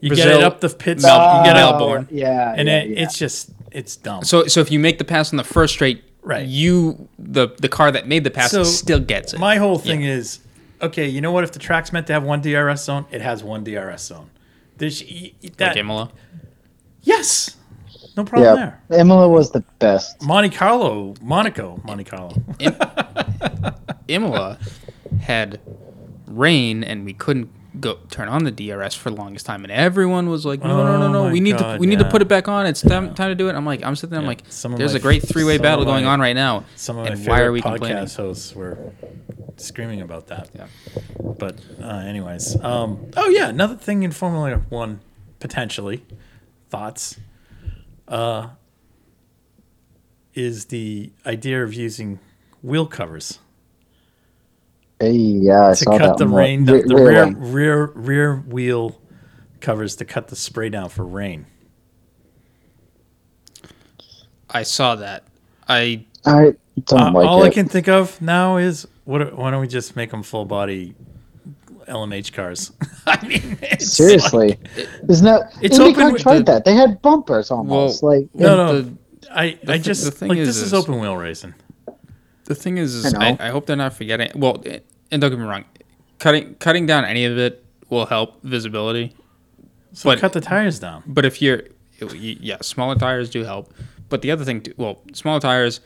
[0.00, 2.08] you get it up the pits, Mel- you get Oh, it, Melbourne.
[2.10, 3.02] Yeah, and yeah, it, yeah.
[3.04, 4.24] it's just it's dumb.
[4.24, 6.46] So so if you make the pass on the first straight, Right.
[6.46, 9.40] You the the car that made the pass So, still gets it.
[9.40, 10.40] My whole thing is,
[10.82, 11.44] okay, you know what?
[11.44, 14.28] If the track's meant to have one DRS zone, it has one DRS zone.
[14.76, 16.10] There's y- y- that, like Imola.
[17.02, 17.56] yes,
[18.18, 18.72] no problem yeah.
[18.90, 19.00] there.
[19.00, 20.20] Imola was the best.
[20.22, 22.34] Monte Carlo, Monaco, Monte Carlo.
[24.08, 24.58] Imola
[25.22, 25.60] had
[26.26, 30.28] rain and we couldn't go turn on the DRS for the longest time and everyone
[30.28, 32.04] was like no no no Oh no my we need to God, we need to
[32.04, 32.66] put it back on.
[32.66, 33.54] It's time, time to do it.
[33.54, 35.82] I'm like I'm sitting there I'm Yeah, like some there's my a great three-way battle
[35.82, 38.06] of going on right now Some of my and favorite why are we podcast complaining?
[38.08, 38.92] hosts were
[39.56, 40.50] screaming about that.
[40.54, 40.66] Yeah.
[41.38, 45.00] But uh, anyways, um, oh yeah, another thing in Formula One,
[45.38, 46.04] potentially,
[46.70, 47.18] thoughts,
[48.08, 48.48] uh,
[50.34, 52.18] is the idea of using
[52.62, 53.38] wheel covers
[55.00, 56.34] Hey, yeah, I to saw cut that the one.
[56.34, 59.00] rain, the, Re- the rear rear rear rear wheel
[59.60, 61.46] covers to cut the spray down for rain.
[64.50, 65.24] I saw that
[65.68, 67.46] I I don't Uh, like all it.
[67.46, 69.34] I can think of now is what?
[69.36, 70.94] Why don't we just make them full body
[71.88, 72.72] LMH cars?
[73.06, 74.58] I mean, it's Seriously,
[75.08, 75.52] isn't that?
[75.62, 76.64] It's IndyCar open tried the- that.
[76.64, 78.02] They had bumpers almost.
[78.02, 78.82] like No, no.
[78.82, 78.94] the,
[79.32, 81.54] I, I thi- just the thing like is this is is- open wheel racing.
[82.50, 83.36] The thing is, I is I, know.
[83.46, 84.54] I hope they're not forgetting well
[85.10, 85.64] and don't get me wrong
[86.24, 89.06] cutting cutting down any of it will help visibility
[89.92, 91.02] So But- cut the tires down.
[91.16, 91.62] But if you're,
[92.14, 93.64] yeah, smaller tires do help.
[94.08, 95.80] But the other thing, too, well, smaller tires,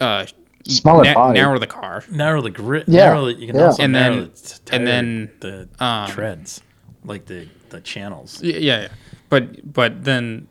[0.00, 0.26] uh,
[0.68, 1.38] Smaller body.
[1.40, 2.04] narrow the car.
[2.10, 2.84] Narrow the grid.
[2.88, 3.66] Yeah, Narrow the, you can yeah.
[3.66, 6.60] also And narrow then- the t- and then, the um, treads,
[7.04, 8.40] like the the channels.
[8.42, 8.88] Yeah, yeah.
[9.28, 10.46] But but then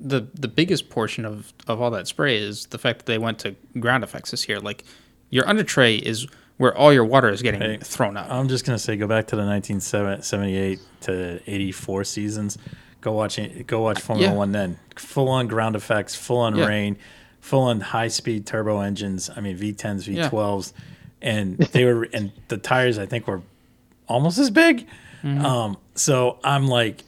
[0.00, 3.38] the the biggest portion of of all that spray is the fact that they went
[3.40, 4.60] to ground effects this year.
[4.60, 4.84] Like
[5.30, 6.26] your under tray is
[6.58, 8.30] where all your water is getting Hey, thrown out.
[8.30, 12.58] I'm just gonna say, go back to the 1978 to 84 seasons.
[13.00, 13.66] Go watch it.
[13.66, 14.36] Go watch Formula Yeah.
[14.36, 14.78] One then.
[14.96, 16.66] Full on ground effects, full on Yeah.
[16.66, 16.96] rain,
[17.40, 19.30] full on high speed turbo engines.
[19.34, 20.72] I mean V10s, V12s,
[21.22, 23.42] and they were and the tires I think were
[24.08, 24.86] almost as big.
[25.22, 25.44] Mm-hmm.
[25.44, 27.02] Um, so I'm like,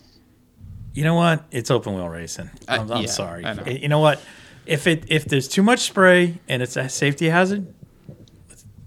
[0.98, 1.44] you know what?
[1.52, 2.50] It's open wheel racing.
[2.66, 3.42] I- I'm, I'm yeah, sorry.
[3.42, 3.62] Know.
[3.66, 4.20] You know what?
[4.66, 7.72] If it if there's too much spray and it's a safety hazard,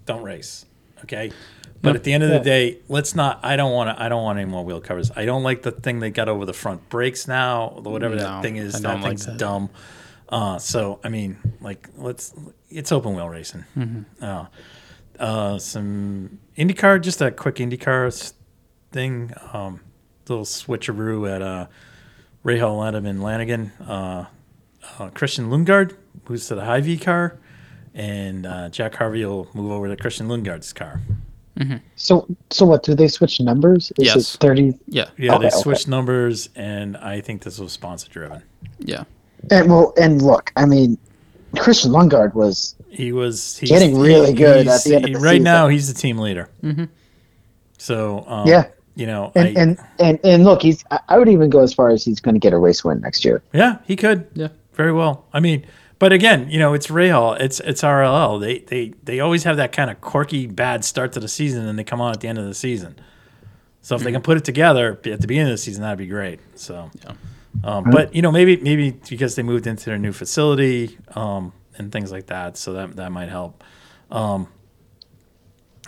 [0.04, 0.66] don't race.
[1.04, 1.32] Okay.
[1.80, 3.40] But at the end of the day, let's not.
[3.42, 4.00] I don't want to.
[4.00, 5.10] I don't want any more wheel covers.
[5.16, 7.70] I don't like the thing they got over the front brakes now.
[7.70, 9.38] Whatever No, that thing is, I that don't like thing's that.
[9.38, 9.70] dumb.
[10.28, 12.34] Uh, so I mean, like, let's.
[12.68, 13.64] It's open wheel racing.
[13.76, 14.22] Mm-hmm.
[14.24, 14.46] Uh,
[15.18, 18.32] uh, some IndyCar, just a quick IndyCar
[18.92, 19.32] thing.
[19.52, 19.80] Um,
[20.28, 21.66] little switcheroo at uh,
[22.44, 23.72] Rahal Letterman Lanigan.
[23.86, 24.26] Uh,
[24.98, 25.96] uh, Christian Lundgaard
[26.28, 27.38] moves to the Hy-Vee car,
[27.94, 31.00] and uh, Jack Harvey will move over to Christian Lundgaard's car.
[31.94, 32.82] So, so what?
[32.82, 33.92] Do they switch numbers?
[33.98, 34.34] Is Yes.
[34.34, 34.76] it thirty?
[34.88, 35.56] yeah, Yeah, Okay, they okay.
[35.62, 38.42] switched numbers, and I think this was sponsor driven.
[38.80, 39.04] yeah.
[39.50, 40.98] And well, and look, I mean,
[41.58, 45.18] Christian Lundgaard was He was he's, Getting really good he's- at the end of the
[45.20, 45.44] right season.
[45.44, 46.48] now, he's the team leader.
[47.78, 48.66] So um, Yeah.
[48.94, 50.84] You know, and I, and, and and look, he's.
[50.90, 53.00] I- I would even go as far as he's going to get a race win
[53.00, 53.42] next year.
[53.52, 54.26] yeah, he could.
[54.34, 54.48] Yeah.
[54.74, 55.26] very well.
[55.32, 55.66] I mean,
[55.98, 58.40] but again, you know, it's Rahal, it's it's RLL.
[58.40, 61.78] They they they always have that kind of quirky bad start to the season, and
[61.78, 62.96] they come on at the end of the season.
[63.82, 66.06] So if they can put it together at the beginning of the season, that'd be
[66.06, 66.38] great.
[66.54, 66.88] So,
[67.64, 71.90] um, but you know, maybe maybe because they moved into their new facility um, and
[71.90, 73.62] things like that, so that that might help
[74.10, 74.46] um,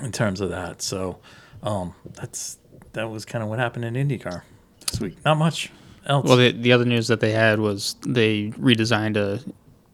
[0.03, 0.83] in terms of that.
[0.83, 1.19] So
[1.63, 2.59] um, that's
[2.95, 4.43] that was kind of what happened in IndyCar
[4.91, 5.17] this week.
[5.25, 5.71] Not much.
[6.07, 6.27] else?
[6.27, 9.41] Well, the, the other news that they had was they redesigned a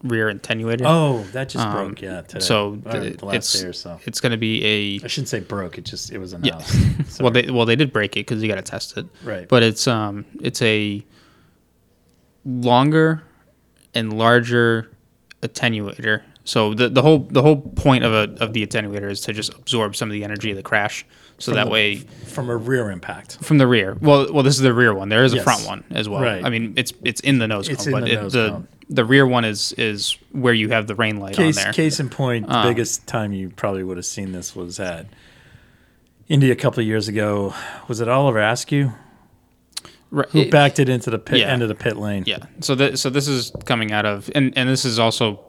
[0.02, 0.82] rear attenuator.
[0.86, 2.00] oh, that just Um, broke.
[2.00, 2.40] Yeah, today.
[2.40, 4.00] so the last it's day or so.
[4.06, 5.04] it's going to be a.
[5.04, 5.76] I shouldn't say broke.
[5.76, 6.38] It just it was Yeah.
[6.38, 6.70] announced.
[6.72, 7.04] Sorry.
[7.24, 9.06] well they well they did break it because you got to test it.
[9.24, 9.46] right.
[9.48, 11.04] But it's um it's a
[12.44, 13.22] longer
[13.94, 14.90] and larger
[15.42, 16.22] attenuator.
[16.44, 19.52] So the the whole the whole point of a of the attenuator is to just
[19.54, 21.04] absorb some of the energy of the crash.
[21.40, 23.38] So that the- way from a rear impact.
[23.42, 23.96] from the rear.
[24.00, 25.08] Well, well, this is the rear one.
[25.08, 26.20] There is a front one as well.
[26.22, 26.44] Right.
[26.44, 29.04] I mean, it's it's in the nose It's cone, but the it, nose the the
[29.04, 31.72] rear one is is where you have the rain light Case on there.
[31.72, 35.06] case in point, the Um, biggest time you probably would have seen this was at
[36.28, 37.54] Indy a couple of years ago.
[37.88, 38.92] Was it Oliver Askew
[40.12, 40.28] Right.
[40.30, 41.46] who backed it into the pit Yeah.
[41.52, 42.24] end of the pit lane?
[42.26, 42.38] Yeah.
[42.60, 45.40] So that so this is coming out of and and this is also,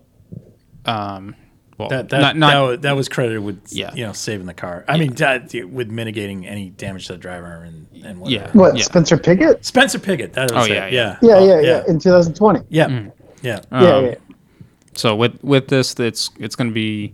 [0.85, 1.35] um,
[1.81, 3.93] well, That that, not not that, was, that was credited with Yeah.
[3.93, 4.85] you know saving the car.
[4.87, 8.45] I mean that, with mitigating any damage to the driver and and whatever.
[8.45, 8.51] Yeah.
[8.53, 9.65] What Spencer Pickett?
[9.65, 10.33] Spencer Pigot.
[10.33, 10.75] That was Oh, it.
[10.75, 11.29] yeah, yeah, yeah.
[11.29, 12.61] Yeah, Oh, yeah, yeah, In 2020.
[12.69, 13.11] yeah, Mm.
[13.41, 13.59] yeah.
[13.71, 14.15] um, yeah, yeah.
[14.95, 17.13] So with with this, it's it's going to be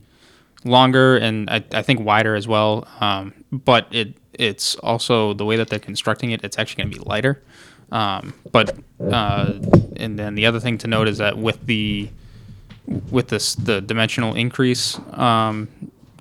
[0.66, 2.88] longer and I, I think wider as well.
[3.00, 6.44] Um, but it it's also the way that they're constructing it.
[6.44, 7.42] It's actually going to be lighter.
[7.92, 9.54] Um, but uh,
[9.96, 12.10] and then the other thing to note is that with the
[13.12, 15.68] with this the dimensional increase um,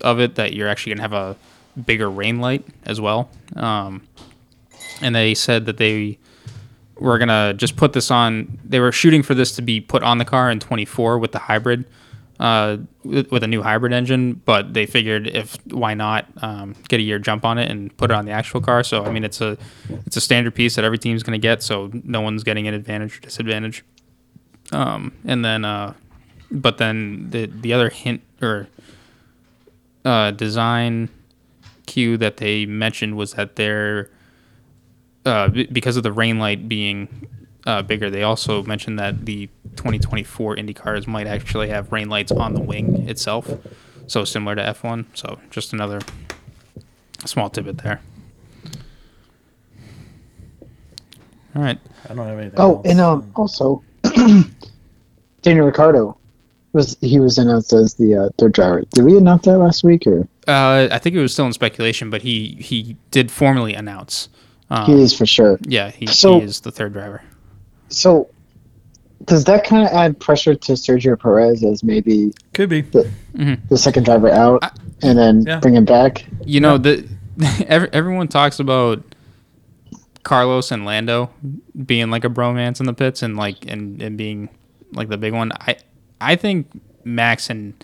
[0.03, 1.37] of it, that you're actually going to have a
[1.85, 3.31] bigger rain light as well.
[3.55, 4.03] Um,
[5.01, 6.19] and they said that they
[6.99, 8.59] were gonna just put this on.
[8.65, 11.39] They were shooting for this to be put on the car in 24 with the
[11.39, 11.85] hybrid,
[12.41, 14.41] uh, with, a new hybrid engine.
[14.45, 18.11] But they figured if why not um, get a year jump on it and put
[18.11, 18.83] it on the actual car.
[18.83, 19.59] So I mean, it's a
[20.07, 21.63] it's a standard piece that every team's gonna get.
[21.63, 23.85] So no one's getting an advantage or disadvantage.
[24.73, 25.95] Um, and then, uh,
[26.51, 28.69] but then the the other hint or
[30.05, 31.09] uh, design
[31.87, 34.11] cue that they mentioned was that they're
[35.25, 37.09] uh, b- because of the rain light being
[37.67, 42.31] uh, bigger, they also mentioned that the 2024 Indy cars might actually have rain lights
[42.31, 43.51] on the wing itself,
[44.07, 45.07] so similar to F1.
[45.15, 46.01] So just another
[47.25, 48.01] small tidbit there.
[51.57, 51.79] All right.
[52.09, 52.61] I don't have anything.
[52.61, 52.87] Oh, else.
[52.87, 53.83] and um, also,
[55.43, 56.17] Daniel Ricciardo
[56.77, 58.83] was he was announced as the uh, third driver.
[58.95, 62.09] Did we announce that last week, or Uh, I think it was still in speculation,
[62.11, 64.29] but he he did formally announce.
[64.71, 65.59] Um, he is for sure?
[65.67, 67.23] yeah, he, So- he is the third driver.
[67.89, 68.29] So,
[69.27, 72.83] does that kind of add pressure to Sergio Perez as maybe could be.
[72.83, 74.71] the second driver out I-
[75.03, 75.61] and then Yeah.
[75.61, 76.25] bring him back?
[76.45, 77.07] You know, the
[77.69, 79.03] every, everyone talks about
[80.25, 81.31] Carlos and Lando
[81.85, 84.49] being like a bromance in the pits and like and, and being
[84.93, 85.53] like the big one.
[85.53, 85.77] I
[86.21, 86.67] I think
[87.05, 87.75] Max and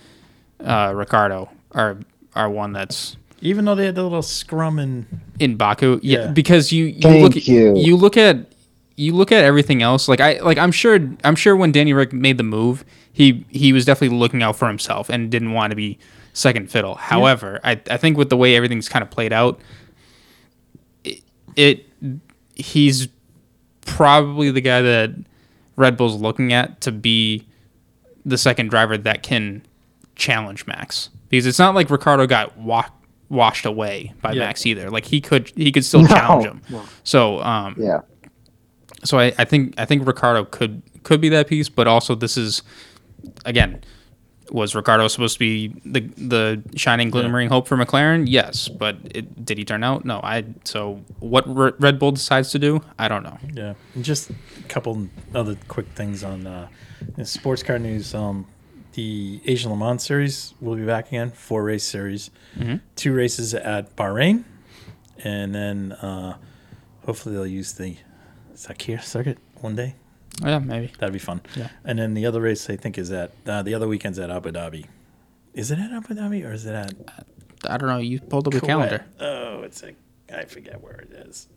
[0.65, 1.99] uh, Ricciardo are
[2.35, 5.07] are one that's Even though they had the little scrum and
[5.39, 6.01] in Baku.
[6.03, 6.27] Yeah, Yeah.
[6.33, 7.77] because you you Thank look at, you.
[7.77, 8.47] you look at
[8.97, 10.09] you look at everything else.
[10.09, 13.73] Like I like I'm sure I'm sure when Danny Ric made the move, he he
[13.73, 15.99] was definitely looking out for himself and didn't want to be
[16.35, 16.95] second fiddle.
[16.95, 19.61] However, I I think with the way everything's kind of played out,
[21.05, 21.23] it,
[21.57, 21.87] it
[22.55, 23.09] he's
[23.87, 25.11] probably the guy that
[25.77, 27.47] Red Bull's looking at to be
[28.25, 29.63] the second driver that can
[30.17, 32.89] challenge Max because it's not like Ricciardo got wa-
[33.29, 34.41] washed away by Yeah.
[34.47, 34.91] Max either.
[34.91, 36.09] Like he could he could still No.
[36.09, 36.63] challenge him.
[36.71, 36.83] No.
[37.05, 38.01] So um Yeah.
[39.05, 42.37] so I, I think I think Ricciardo could could be that piece, but also this
[42.37, 42.63] is
[43.45, 43.81] again
[44.51, 48.25] was Ricciardo supposed to be the the shining glimmering hope for McLaren?
[48.29, 50.05] Yes, but it, did he turn out?
[50.05, 50.21] No.
[50.23, 53.39] I so what Re- Red Bull decides to do, I don't know.
[53.55, 54.35] Yeah, and just a
[54.69, 56.69] couple other quick things on uh,
[57.17, 58.15] in sports car news.
[58.15, 58.47] Um,
[58.95, 62.31] the Asian Le Mans series will be back again, four race series,
[62.97, 64.45] two races at Bahrain,
[65.25, 66.37] and then uh,
[67.07, 67.97] hopefully they'll use the
[68.55, 69.95] Sakhir circuit one day.
[70.45, 70.93] Oh, yeah, maybe.
[70.99, 71.41] That'd be fun.
[71.57, 71.69] Yeah.
[71.85, 74.51] And then the other race I think is at uh, the other weekend's at Abu
[74.51, 74.87] Dhabi.
[75.55, 76.95] Is it at Abu Dhabi or is it at
[77.69, 77.99] I don't know.
[77.99, 78.67] You pulled up Kuwait?
[78.67, 79.05] calendar.
[79.21, 79.95] Oh, it's a
[80.35, 81.49] I forget where it is.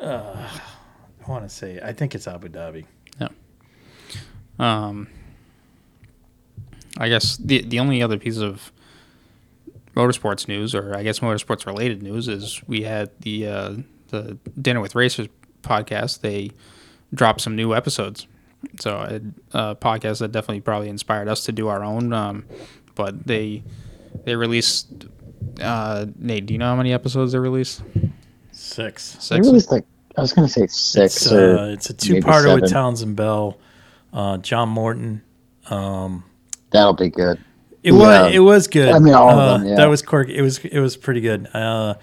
[0.00, 0.48] Uh,
[1.26, 2.84] I want to say I think it's Abu Dhabi.
[4.58, 5.08] Um,
[6.98, 8.72] I guess the the only other piece of
[9.96, 13.74] motorsports news, or I guess motorsports related news, is we had the uh,
[14.08, 15.28] the Dinner with Racers
[15.62, 16.20] podcast.
[16.20, 16.50] They
[17.12, 18.26] dropped some new episodes.
[18.80, 19.20] So a,
[19.58, 22.12] a podcast that definitely probably inspired us to do our own.
[22.12, 22.44] Um,
[22.94, 23.62] but they
[24.24, 25.06] they released.
[25.60, 27.82] Uh, Nate, do you know how many episodes they released?
[28.52, 29.14] Six.
[29.14, 29.46] They Six.
[29.46, 29.84] released like
[30.16, 32.68] I was gonna say six It's, or uh, it's a two-parter with seven.
[32.70, 33.58] Townsend Bell,
[34.14, 35.20] uh, John Morton.
[35.68, 36.24] Um,
[36.70, 37.38] that'll be good.
[37.82, 37.98] it Yeah.
[38.24, 38.88] was it was good.
[38.88, 39.74] I mean, all of Uh, them, yeah.
[39.76, 40.36] That was quirky.
[40.36, 41.48] It was it was pretty good.
[41.54, 41.94] Uh,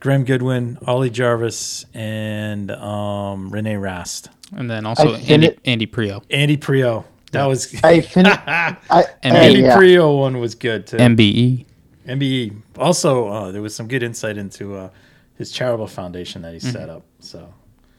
[0.00, 4.30] Graham Goodwin, Ollie Jarvis, and um, René Rast.
[4.56, 7.04] And then also I Andy, fin- Andy Priaulx, Andy Priaulx.
[7.32, 8.38] That was I finished.
[8.46, 9.76] I, And Andy yeah.
[9.76, 10.96] Priaulx one was good too.
[10.96, 11.66] MBE.
[12.08, 12.56] MBE.
[12.78, 14.88] Also, uh, there was some good insight into uh,
[15.36, 16.70] his charitable foundation that he Mm-hmm.
[16.70, 17.02] set up.
[17.20, 17.52] So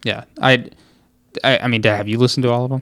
[0.03, 0.69] Yeah, I,
[1.45, 2.81] I, I mean, Dad, have you listened to all of them?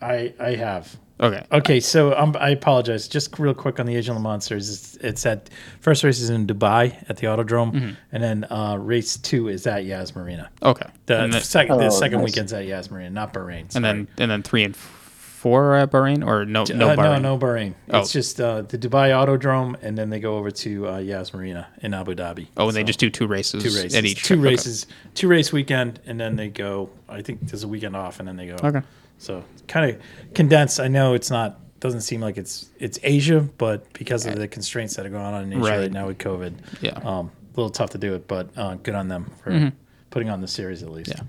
[0.00, 0.96] I I have.
[1.22, 1.44] Okay.
[1.52, 3.06] Okay, so um, I apologize.
[3.06, 6.30] Just real quick on the Asian Le Mans series, it's, it's at first race is
[6.30, 7.90] in Dubai at the Autodrome, Mm-hmm.
[8.12, 10.48] and then uh, race two is at Yas Marina.
[10.62, 10.88] Okay.
[11.04, 12.24] The and then, second the Oh, second nice.
[12.30, 13.74] weekend's at Yas Marina, not Bahrain.
[13.76, 17.20] and then and then three and four at Bahrain or no no Uh, Bahrain.
[17.22, 17.74] no no Bahrain.
[17.90, 18.00] Oh.
[18.00, 21.66] It's just uh, the Dubai Autodrome, and then they go over to uh, Yas Marina
[21.82, 22.46] in Abu Dhabi.
[22.56, 23.62] Oh, and they just do two races.
[23.62, 24.38] two races, at each two trip.
[24.40, 24.48] Okay.
[24.48, 26.88] races, two race weekend, and then they go.
[27.10, 28.56] I think there's a weekend off, and then they go.
[28.66, 28.80] Okay.
[29.20, 30.00] So kind of
[30.34, 30.80] condensed.
[30.80, 34.96] I know it's not doesn't seem like it's it's Asia, but because of the constraints
[34.96, 35.92] that are going on in Asia right, Right.
[35.92, 36.90] now with COVID, Yeah.
[36.92, 37.06] Mm-hmm.
[37.06, 38.26] um, a little tough to do it.
[38.26, 39.72] But uh, good on them for
[40.10, 41.12] putting on the series at least.
[41.14, 41.22] Yeah.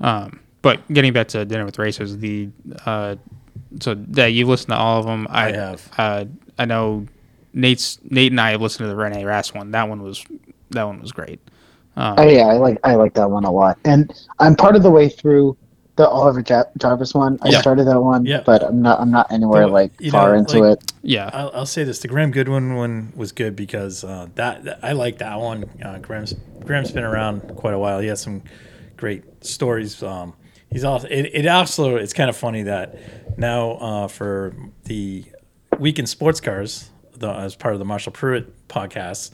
[0.00, 2.48] Um, but getting back to dinner with racers, the
[2.86, 3.16] uh,
[3.80, 5.26] so that you listened to all of them.
[5.30, 5.90] I, I have.
[5.98, 6.24] Uh,
[6.58, 7.06] I know
[7.52, 9.70] Nate's Nate and I have listened to the Rene Rast one.
[9.72, 10.24] That one was
[10.70, 11.40] that one was great.
[11.96, 14.82] Um, Oh yeah, I like I like that one a lot, and I'm part of
[14.82, 15.56] the way through
[15.96, 17.38] the Oliver Ja- Jarvis one.
[17.42, 17.60] I Yeah.
[17.60, 18.42] started that one, Yeah.
[18.44, 20.92] but I'm not I'm not anywhere The- like you far know, into like- it.
[21.02, 21.28] yeah.
[21.32, 24.92] I'll, I'll say this: the Graham Goodwin one was good because uh, that, that- I
[24.92, 25.64] like that one.
[25.84, 26.34] Uh, Graham's
[26.64, 27.98] Graham's been around quite a while.
[28.00, 28.42] He has some
[28.96, 30.02] great stories.
[30.02, 30.32] Um,
[30.70, 32.96] he's also it, it also it's kind of funny that
[33.38, 35.24] now uh, for the
[35.78, 39.30] week in sports cars, the, as part of the Marshall Pruett podcast,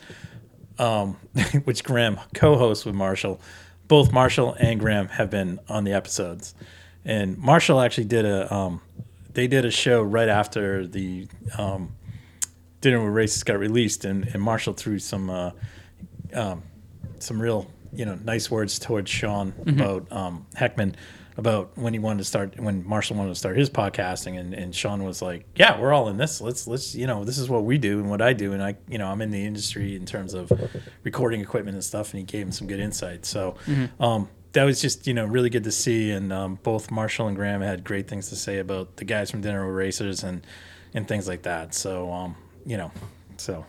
[0.78, 1.16] um,
[1.64, 3.40] which Graham co-hosts with Marshall.
[3.89, 6.55] Both Marshall and Graham have been on the episodes,
[7.05, 8.80] and Marshall actually did a um,
[9.32, 11.26] they did a show right after the
[11.57, 11.95] um,
[12.80, 15.51] dinner with racers got released, and, and Marshall threw some uh,
[16.34, 16.62] um,
[17.18, 20.95] some real you know nice words towards Sean about um, Heckman
[21.39, 24.74] about when he wanted to start when Marshall wanted to start his podcasting and, and
[24.74, 27.64] Sean was like yeah we're all in this let's let's you know this is what
[27.64, 30.05] we do and what I do and I you know I'm in the industry in
[30.05, 30.53] terms of
[31.05, 33.55] recording equipment and stuff and he gave him some good insight so
[34.01, 37.36] um, that was just you know really good to see and um, both Marshall and
[37.36, 40.45] Graham had great things to say about the guys from Dinner with Racers and
[40.93, 42.36] and things like that so um,
[42.66, 42.91] you know
[43.36, 43.64] so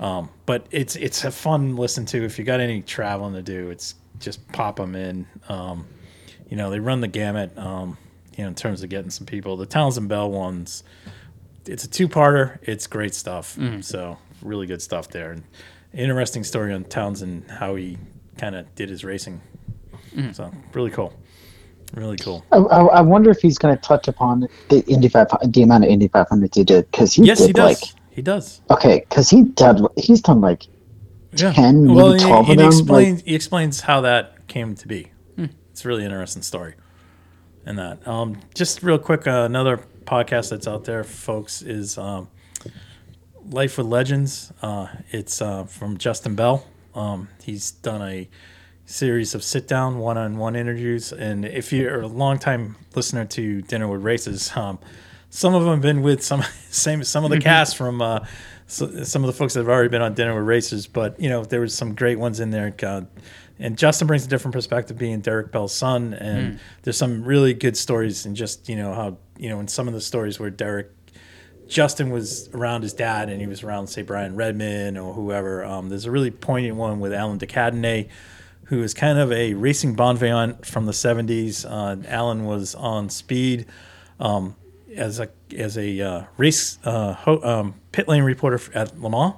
[0.00, 3.70] um, but it's it's a fun listen to if you got any traveling to do.
[3.70, 5.26] It's just pop them in.
[6.48, 7.56] You know they run the gamut.
[7.58, 7.96] Um,
[8.36, 9.56] you know in terms of getting some people.
[9.56, 10.82] The Townsend Bell ones,
[11.66, 12.58] it's a two parter.
[12.62, 13.58] It's great stuff.
[13.82, 15.32] So really good stuff there.
[15.32, 15.42] And
[15.92, 17.98] interesting story on Townsend how he
[18.36, 19.40] kind of did his racing.
[20.32, 21.12] So really cool.
[21.94, 22.44] Really cool.
[22.52, 25.84] I, I, I wonder if he's going to touch upon the Indy 500, the amount
[25.84, 27.82] of Indy 500 he did because he Yes, did he does.
[27.82, 28.60] like he does.
[28.70, 30.66] okay because he did he's done like
[31.32, 31.52] Yeah.
[31.52, 34.86] 10, maybe well, he- 12 he, of them, explains he explains how that came to
[34.88, 35.12] be.
[35.78, 36.74] It's a really interesting story.
[37.64, 39.76] And that, um, just real quick, uh, another
[40.06, 42.26] podcast that's out there, folks, is um,
[43.48, 44.52] Life with Legends.
[44.60, 46.66] Uh, it's uh, from Justin Bell.
[46.96, 48.28] Um, he's done a
[48.86, 51.12] series of sit down one on one interviews.
[51.12, 54.80] And if you're a longtime listener to Dinner with Racers, um,
[55.30, 58.26] some of them have been with some same some of the cast from uh,
[58.66, 60.88] so, some of the folks that have already been on Dinner with Racers.
[60.88, 62.74] But you know, there was some great ones in there.
[63.58, 66.14] And Justin brings a different perspective, being Derek Bell's son.
[66.14, 69.88] And there's some really good stories, and just you know how you know in some
[69.88, 70.90] of the stories where Derek
[71.68, 75.62] Justin was around his dad and he was around, say, Brian Redman or whoever.
[75.64, 78.08] Um, there's a really poignant one with Alain de Cadenet,
[78.64, 81.66] who is kind of a racing bon vivant from the 70s.
[81.68, 83.66] Uh, Alan was on speed
[84.18, 84.56] um,
[84.96, 89.34] as a as a uh, race uh, ho- um, pit lane reporter at Le Mans.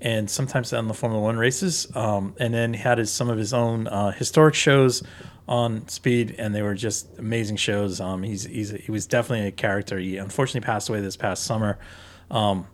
[0.00, 3.52] And sometimes on the Formula One races, um, and then had his, some of his
[3.52, 5.02] own uh, historic shows
[5.46, 8.00] on Speed, and they were just amazing shows.
[8.00, 9.98] Um, he's, he's he was definitely a character.
[9.98, 11.78] He unfortunately passed away this past summer,
[12.30, 12.66] um,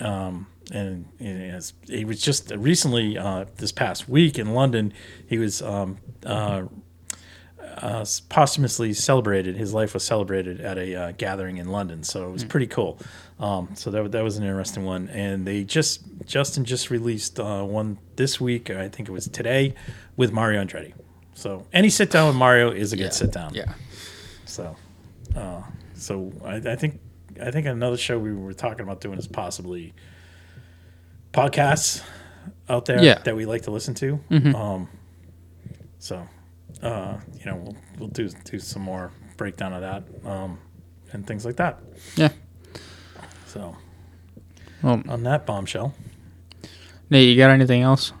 [0.00, 4.92] um, and, he was just recently uh, this past week in London.
[5.28, 6.62] He was um, uh,
[7.76, 9.56] uh, posthumously celebrated.
[9.56, 12.98] His life was celebrated at a uh, gathering in London, so it was pretty cool.
[13.38, 15.08] Um, so that that was an interesting one.
[15.08, 18.70] And they just Justin just released uh, one this week.
[18.70, 19.74] I think it was today
[20.16, 20.92] with Mario Andretti.
[21.34, 23.52] So any sit down with Mario is a good sit down.
[23.54, 23.74] Yeah.
[24.46, 24.74] So,
[25.34, 25.62] uh,
[25.94, 26.98] so I, I think
[27.42, 29.92] I think another show we were talking about doing is possibly
[31.32, 32.02] podcasts
[32.68, 33.18] out there Yeah.
[33.24, 34.20] that we like to listen to.
[34.30, 34.88] Um,
[35.98, 36.26] so,
[36.82, 40.58] uh, you know, we'll, we'll do do some more breakdown of that um,
[41.12, 41.80] and things like that.
[42.16, 42.30] Yeah.
[43.46, 43.76] So,
[44.82, 45.94] Well, on that bombshell,
[47.10, 48.12] Nate, you got anything else?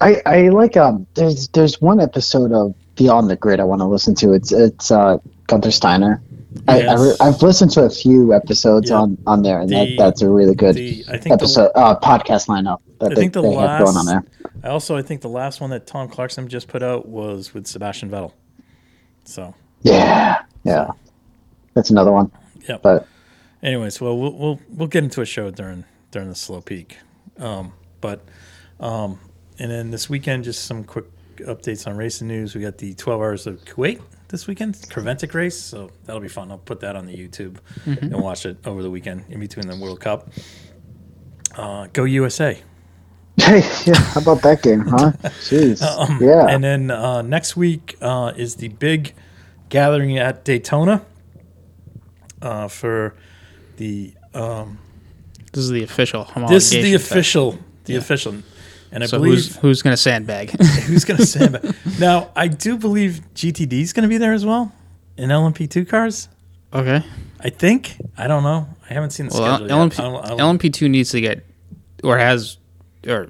[0.00, 1.06] I I like um.
[1.14, 4.32] There's there's one episode of Beyond the Grid I want to listen to.
[4.32, 6.22] It's it's uh Gunther Steiner.
[6.68, 7.00] I, I Yes.
[7.00, 8.96] re- I've listened to a few episodes Yeah.
[9.00, 11.70] on on there, and The- that, that's a really good The I think the, episode
[11.74, 14.24] uh podcast lineup that I they, think the they have going on there.
[14.62, 17.66] I also I think the last one that Tom Clarkson just put out was with
[17.66, 18.32] Sebastian Vettel.
[19.24, 20.90] So Yeah, yeah,
[21.74, 22.30] that's another one.
[22.68, 22.82] Yep.
[22.82, 23.06] But
[23.62, 26.98] anyways, well we'll we'll we'll get into a show during during the slow peak.
[27.38, 28.20] Um, but
[28.80, 29.18] um,
[29.58, 31.04] and then this weekend, just some quick
[31.38, 32.54] updates on racing news.
[32.54, 36.50] We got the 12 hours of Kuwait this weekend, Creventic race, so that'll be fun.
[36.50, 39.76] I'll put that on the YouTube and watch it over the weekend in between the
[39.76, 40.28] World Cup.
[41.56, 42.60] Uh, go USA!
[43.38, 45.12] hey, yeah, how about that game, huh?
[45.48, 46.46] Jeez, Um, yeah.
[46.48, 49.14] And then uh, next week uh, is the big
[49.68, 51.04] gathering at Daytona
[52.42, 53.14] uh, for
[53.76, 54.14] the.
[54.34, 54.78] Um,
[55.52, 56.24] This is the official.
[56.48, 57.10] this is the homologation test.
[57.10, 58.34] official, the official,
[58.92, 60.50] and I So believe who's who's gonna sandbag?
[60.86, 61.74] who's going to sandbag?
[61.98, 64.72] Now I do believe GTD is going to be there as well
[65.16, 66.28] in LMP2 cars.
[66.72, 67.02] okay.
[67.38, 67.96] I think.
[68.16, 68.66] I don't know.
[68.88, 69.76] I haven't seen the Well, schedule.
[69.76, 71.44] LMP, I don't- I don't- LMP two needs to get,
[72.02, 72.56] or has,
[73.06, 73.28] or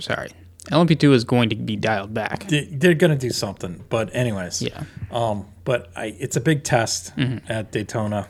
[0.00, 0.30] sorry,
[0.72, 2.48] LMP two is going to be dialed back.
[2.48, 4.82] they- they're going to do something, but anyways, Yeah.
[5.12, 7.50] Um, but I, it's a big test Mm-hmm.
[7.50, 8.26] at Daytona.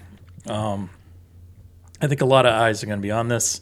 [0.46, 0.90] Um,
[2.00, 3.60] I think a lot of eyes are going to be on this.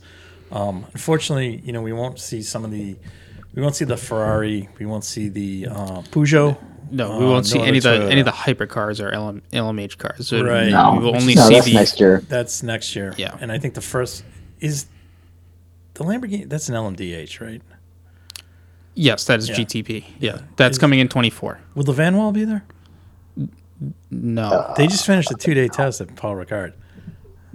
[0.53, 2.97] Um, unfortunately, you know, we won't see some of the,
[3.55, 6.57] we won't see the Ferrari, we won't see the uh, Peugeot.
[6.91, 8.11] No, we uh, won't see nor any of the Toyota.
[8.13, 10.29] any of the hypercars or LM, LMH cars.
[10.29, 10.69] So Right.
[10.71, 12.23] no, we will only no, see that's the next year.
[12.29, 13.13] That's next year.
[13.17, 13.37] Yeah.
[13.41, 14.23] and I think the first
[14.61, 14.87] is
[15.95, 16.49] the Lamborghini.
[16.49, 17.61] That's an LMDH, right?
[18.95, 19.57] yes, that is Yeah.
[19.57, 20.05] GTP.
[20.21, 21.59] Yeah, that's Is- coming in twenty four.
[21.75, 22.65] Will the Vanwall be there?
[24.11, 26.73] No, They just finished a two day test at Paul Ricard.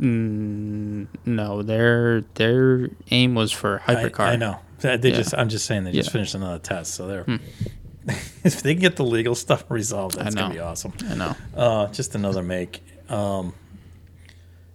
[0.02, 4.22] No, their their aim was for hypercar.
[4.22, 4.60] I know.
[4.80, 5.16] They Yeah.
[5.16, 5.36] just.
[5.36, 6.12] I'm just saying they just Yeah.
[6.12, 6.18] Hmm.
[6.18, 7.26] finished another test, so they're.
[8.44, 10.94] if they can get the legal stuff resolved, that's gonna be awesome.
[11.08, 11.36] I know.
[11.56, 13.54] Uh, just another make, um,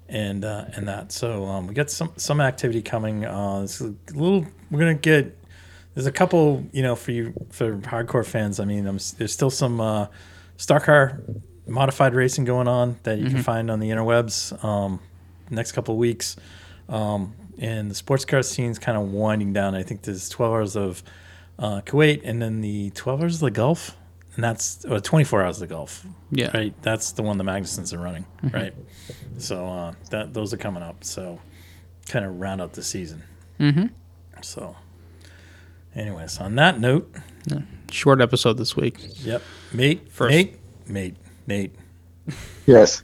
[0.09, 1.11] and uh, and that.
[1.11, 3.25] So um, we got some some activity coming.
[3.25, 4.47] Uh, it's a little.
[4.71, 5.37] We're gonna get.
[5.95, 8.61] There's a couple, you know, for you for hardcore fans.
[8.61, 10.07] I mean, I'm, there's still some uh,
[10.57, 11.21] Star Car
[11.67, 14.63] modified racing going on that you can find on the interwebs.
[14.63, 15.01] Um,
[15.51, 16.37] next couple of weeks,
[16.89, 19.75] um, and the sports car scene is kind of winding down.
[19.75, 21.03] I think there's 12 hours of
[21.59, 23.97] uh, Kuwait, and then the 12 hours of the Gulf,
[24.35, 26.05] and that's or 24 hours of the Gulf.
[26.31, 26.51] Yeah.
[26.57, 26.75] right.
[26.83, 28.75] That's the one the Magnussens are running, right?
[29.39, 31.03] So uh, that those are coming up.
[31.05, 31.41] So
[32.09, 33.23] kind of round out the season.
[33.59, 33.87] Mm-hmm.
[34.43, 34.77] So,
[35.95, 37.11] anyways, on that note,
[37.91, 38.99] Short episode this week.
[39.25, 39.43] yep,
[39.73, 40.57] mate, First- mate,
[40.89, 41.17] mate,
[41.47, 41.75] Nate.
[42.67, 43.03] Yes.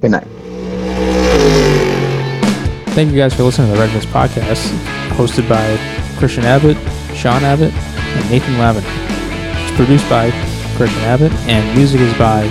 [0.00, 0.87] Good night.
[2.98, 4.76] Thank you guys for listening to the Red Mist Podcast,
[5.10, 5.78] hosted by
[6.18, 6.76] Christian Abbott,
[7.14, 8.82] Sean Abbott, and Nathan Lavin.
[8.84, 10.32] It's produced by
[10.76, 12.42] Christian Abbott, and music is by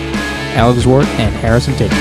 [0.55, 1.91] Alex Wart and Harrison Tate.